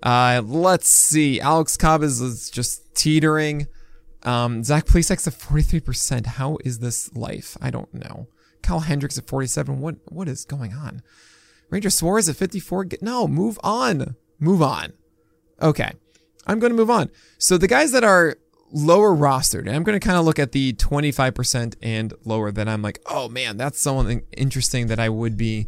Uh, 0.04 0.42
let's 0.46 0.90
see. 0.90 1.40
Alex 1.40 1.78
Cobb 1.78 2.04
is, 2.04 2.22
is 2.22 2.50
just 2.50 2.96
teetering. 2.96 3.68
Um, 4.24 4.64
Zach 4.64 4.86
Plesac's 4.86 5.28
at 5.28 5.34
43%. 5.34 6.26
How 6.26 6.58
is 6.64 6.80
this 6.80 7.14
life? 7.16 7.58
I 7.62 7.70
don't 7.70 7.94
know. 7.94 8.28
Kyle 8.62 8.80
Hendricks 8.80 9.18
at 9.18 9.28
47. 9.28 9.80
What 9.80 9.98
what 10.06 10.28
is 10.28 10.44
going 10.44 10.74
on? 10.74 11.04
Ranger 11.70 11.90
Suarez 11.90 12.30
at 12.30 12.36
54. 12.36 12.88
No, 13.02 13.28
move 13.28 13.60
on. 13.64 14.16
Move 14.40 14.62
on. 14.62 14.94
Okay. 15.62 15.92
I'm 16.48 16.60
going 16.60 16.72
to 16.72 16.78
move 16.78 16.90
on. 16.90 17.10
So 17.38 17.58
the 17.58 17.68
guys 17.68 17.92
that 17.92 18.04
are 18.04 18.38
lower 18.72 19.16
rostered. 19.16 19.62
And 19.62 19.70
I'm 19.70 19.84
going 19.84 20.00
to 20.00 20.06
kind 20.06 20.18
of 20.18 20.26
look 20.26 20.38
at 20.38 20.52
the 20.52 20.74
25% 20.74 21.76
and 21.82 22.14
lower 22.26 22.52
that 22.52 22.68
I'm 22.68 22.82
like, 22.82 23.00
oh 23.06 23.30
man, 23.30 23.58
that's 23.58 23.80
something 23.80 24.24
interesting 24.36 24.88
that 24.88 25.00
I 25.00 25.10
would 25.10 25.38
be 25.38 25.68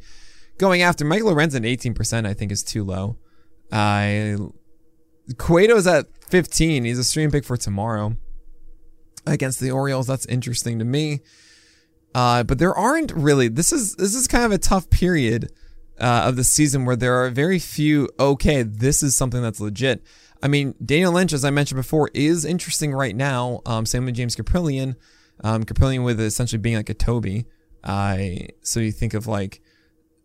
going 0.58 0.82
after. 0.82 1.06
Michael 1.06 1.34
Lorenzen 1.34 1.58
at 1.58 1.80
18%, 1.80 2.28
I 2.28 2.34
think 2.34 2.52
is 2.52 2.64
too 2.64 2.84
low. 2.84 3.18
Uh, 3.72 4.38
Cueto's 5.38 5.88
at 5.88 6.06
15. 6.30 6.84
He's 6.84 7.00
a 7.00 7.04
stream 7.04 7.32
pick 7.32 7.46
for 7.46 7.58
tomorrow 7.58 8.18
against 9.26 9.60
the 9.60 9.72
Orioles. 9.72 10.08
That's 10.08 10.26
interesting 10.26 10.80
to 10.80 10.86
me. 10.86 11.22
Uh, 12.16 12.44
but 12.44 12.60
there 12.60 12.74
aren't 12.74 13.12
really. 13.12 13.48
This 13.48 13.72
is 13.72 13.96
this 13.96 14.16
is 14.16 14.28
kind 14.28 14.46
of 14.46 14.52
a 14.52 14.58
tough 14.58 14.90
period 14.90 15.52
uh, 16.00 16.24
of 16.26 16.36
the 16.36 16.44
season 16.44 16.86
where 16.86 16.96
there 16.96 17.24
are 17.24 17.30
very 17.30 17.60
few. 17.60 18.10
Okay, 18.20 18.64
this 18.64 19.04
is 19.04 19.16
something 19.16 19.42
that's 19.42 19.60
legit. 19.60 20.04
I 20.42 20.48
mean, 20.48 20.76
Daniel 20.84 21.12
Lynch, 21.12 21.34
as 21.34 21.44
I 21.44 21.50
mentioned 21.50 21.78
before, 21.78 22.10
is 22.14 22.46
interesting 22.46 22.94
right 22.94 23.16
now. 23.16 23.62
Um, 23.66 23.86
same 23.86 24.06
with 24.06 24.16
James 24.16 24.36
Kaprielian. 24.36 24.96
Um, 25.44 25.64
Kaprielian 25.64 26.04
with 26.04 26.20
essentially 26.20 26.60
being 26.60 26.76
like 26.76 26.90
a 26.90 26.94
Toby. 26.94 27.46
Uh, 27.84 28.18
so 28.62 28.80
you 28.80 28.92
think 28.92 29.14
of 29.14 29.28
like, 29.28 29.62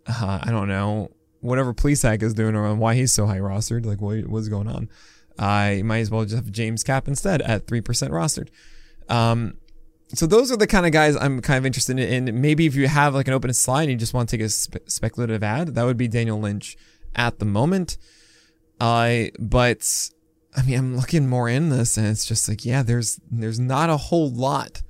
uh, 0.06 0.40
I 0.42 0.50
don't 0.50 0.68
know, 0.68 1.10
whatever 1.40 1.72
Plesac 1.72 2.22
is 2.22 2.34
doing 2.34 2.54
or 2.54 2.74
why 2.74 2.94
he's 2.94 3.12
so 3.12 3.26
high 3.26 3.38
rostered. 3.38 3.86
Like, 3.86 4.00
what, 4.00 4.26
what's 4.26 4.48
going 4.48 4.68
on? 4.68 4.88
I 5.38 5.82
might 5.84 6.00
as 6.00 6.10
well 6.10 6.24
just 6.24 6.36
have 6.36 6.50
James 6.50 6.84
Cap 6.84 7.08
instead 7.08 7.40
at 7.42 7.66
3% 7.66 7.82
rostered. 8.10 8.48
Um, 9.08 9.54
so 10.14 10.26
those 10.26 10.52
are 10.52 10.56
the 10.56 10.66
kind 10.66 10.86
of 10.86 10.92
guys 10.92 11.16
I'm 11.16 11.40
kind 11.40 11.58
of 11.58 11.66
interested 11.66 11.98
in. 11.98 12.40
Maybe 12.40 12.66
if 12.66 12.74
you 12.74 12.86
have 12.88 13.14
like 13.14 13.28
an 13.28 13.34
open 13.34 13.52
slide 13.52 13.82
and 13.82 13.92
you 13.92 13.96
just 13.96 14.14
want 14.14 14.28
to 14.28 14.36
take 14.36 14.44
a 14.44 14.48
spe- 14.48 14.88
speculative 14.88 15.42
ad, 15.42 15.74
that 15.74 15.84
would 15.84 15.96
be 15.96 16.08
Daniel 16.08 16.38
Lynch 16.38 16.76
at 17.14 17.38
the 17.38 17.44
moment. 17.44 17.96
Uh, 18.80 19.24
but 19.38 20.10
I 20.56 20.62
mean, 20.62 20.78
I'm 20.78 20.96
looking 20.96 21.28
more 21.28 21.48
in 21.48 21.70
this, 21.70 21.96
and 21.96 22.06
it's 22.06 22.26
just 22.26 22.48
like, 22.48 22.64
yeah, 22.64 22.82
there's 22.82 23.20
there's 23.30 23.60
not 23.60 23.90
a 23.90 23.96
whole 23.96 24.30
lot 24.30 24.82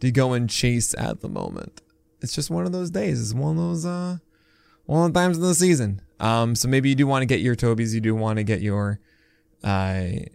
to 0.00 0.10
go 0.10 0.32
and 0.32 0.48
chase 0.48 0.94
at 0.96 1.20
the 1.20 1.28
moment. 1.28 1.82
It's 2.20 2.34
just 2.34 2.50
one 2.50 2.66
of 2.66 2.72
those 2.72 2.90
days. 2.90 3.20
It's 3.20 3.34
one 3.34 3.56
of 3.56 3.56
those 3.56 3.84
uh, 3.84 4.18
one 4.86 5.06
of 5.06 5.12
the 5.12 5.20
times 5.20 5.36
in 5.36 5.42
the 5.42 5.54
season. 5.54 6.02
Um, 6.20 6.54
so 6.54 6.68
maybe 6.68 6.88
you 6.88 6.94
do 6.94 7.06
want 7.06 7.22
to 7.22 7.26
get 7.26 7.40
your 7.40 7.54
Tobies. 7.54 7.94
You 7.94 8.00
do 8.00 8.14
want 8.14 8.36
to 8.36 8.44
get 8.44 8.60
your, 8.60 9.00
uh, 9.64 9.66
I 9.66 10.28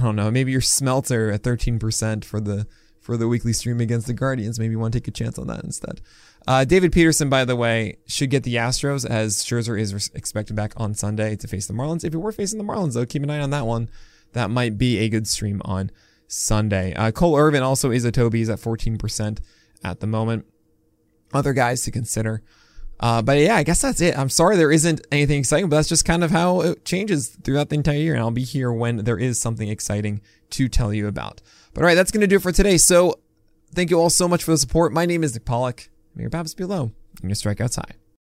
don't 0.00 0.14
know, 0.14 0.30
maybe 0.30 0.52
your 0.52 0.60
Smeltzer 0.60 1.34
at 1.34 1.42
13% 1.42 2.24
for 2.24 2.40
the 2.40 2.66
for 3.08 3.16
the 3.16 3.26
weekly 3.26 3.54
stream 3.54 3.80
against 3.80 4.06
the 4.06 4.12
Guardians. 4.12 4.60
Maybe 4.60 4.72
you 4.72 4.78
want 4.78 4.92
to 4.92 5.00
take 5.00 5.08
a 5.08 5.10
chance 5.10 5.38
on 5.38 5.46
that 5.46 5.64
instead. 5.64 6.02
Uh, 6.46 6.66
David 6.66 6.92
Peterson, 6.92 7.30
by 7.30 7.46
the 7.46 7.56
way, 7.56 7.96
should 8.06 8.28
get 8.28 8.42
the 8.42 8.56
Astros 8.56 9.08
as 9.08 9.36
Scherzer 9.36 9.80
is 9.80 10.10
expected 10.14 10.54
back 10.54 10.74
on 10.76 10.92
Sunday 10.92 11.34
to 11.36 11.48
face 11.48 11.66
the 11.66 11.72
Marlins. 11.72 12.04
If 12.04 12.12
you 12.12 12.20
were 12.20 12.32
facing 12.32 12.58
the 12.58 12.64
Marlins, 12.64 12.92
though, 12.92 13.06
keep 13.06 13.22
an 13.22 13.30
eye 13.30 13.40
on 13.40 13.48
that 13.48 13.64
one. 13.64 13.88
That 14.34 14.50
might 14.50 14.76
be 14.76 14.98
a 14.98 15.08
good 15.08 15.26
stream 15.26 15.62
on 15.64 15.90
Sunday. 16.26 16.92
Uh, 16.92 17.10
Cole 17.10 17.38
Irvin 17.38 17.62
also 17.62 17.90
is 17.90 18.04
a 18.04 18.12
Toby. 18.12 18.40
He's 18.40 18.50
at 18.50 18.58
14% 18.58 19.38
at 19.82 20.00
the 20.00 20.06
moment. 20.06 20.44
Other 21.32 21.54
guys 21.54 21.80
to 21.84 21.90
consider. 21.90 22.42
Uh, 23.00 23.22
but 23.22 23.38
yeah, 23.38 23.56
I 23.56 23.62
guess 23.62 23.80
that's 23.80 24.02
it. 24.02 24.18
I'm 24.18 24.28
sorry 24.28 24.58
there 24.58 24.70
isn't 24.70 25.00
anything 25.10 25.38
exciting, 25.38 25.70
but 25.70 25.76
that's 25.76 25.88
just 25.88 26.04
kind 26.04 26.22
of 26.22 26.30
how 26.30 26.60
it 26.60 26.84
changes 26.84 27.28
throughout 27.42 27.70
the 27.70 27.76
entire 27.76 27.96
year. 27.96 28.12
And 28.12 28.22
I'll 28.22 28.30
be 28.30 28.44
here 28.44 28.70
when 28.70 29.04
there 29.04 29.18
is 29.18 29.40
something 29.40 29.70
exciting 29.70 30.20
to 30.50 30.68
tell 30.68 30.92
you 30.92 31.06
about. 31.06 31.40
But 31.78 31.84
all 31.84 31.86
right, 31.90 31.94
that's 31.94 32.10
going 32.10 32.22
to 32.22 32.26
do 32.26 32.34
it 32.34 32.42
for 32.42 32.50
today. 32.50 32.76
So 32.76 33.20
thank 33.72 33.90
you 33.90 34.00
all 34.00 34.10
so 34.10 34.26
much 34.26 34.42
for 34.42 34.50
the 34.50 34.58
support. 34.58 34.92
My 34.92 35.06
name 35.06 35.22
is 35.22 35.34
Nick 35.34 35.44
Pollack. 35.44 35.90
May 36.16 36.22
your 36.24 36.28
babs 36.28 36.52
below, 36.52 36.90
and 37.22 37.30
your 37.30 37.36
strikeouts 37.36 37.76
high. 37.76 37.94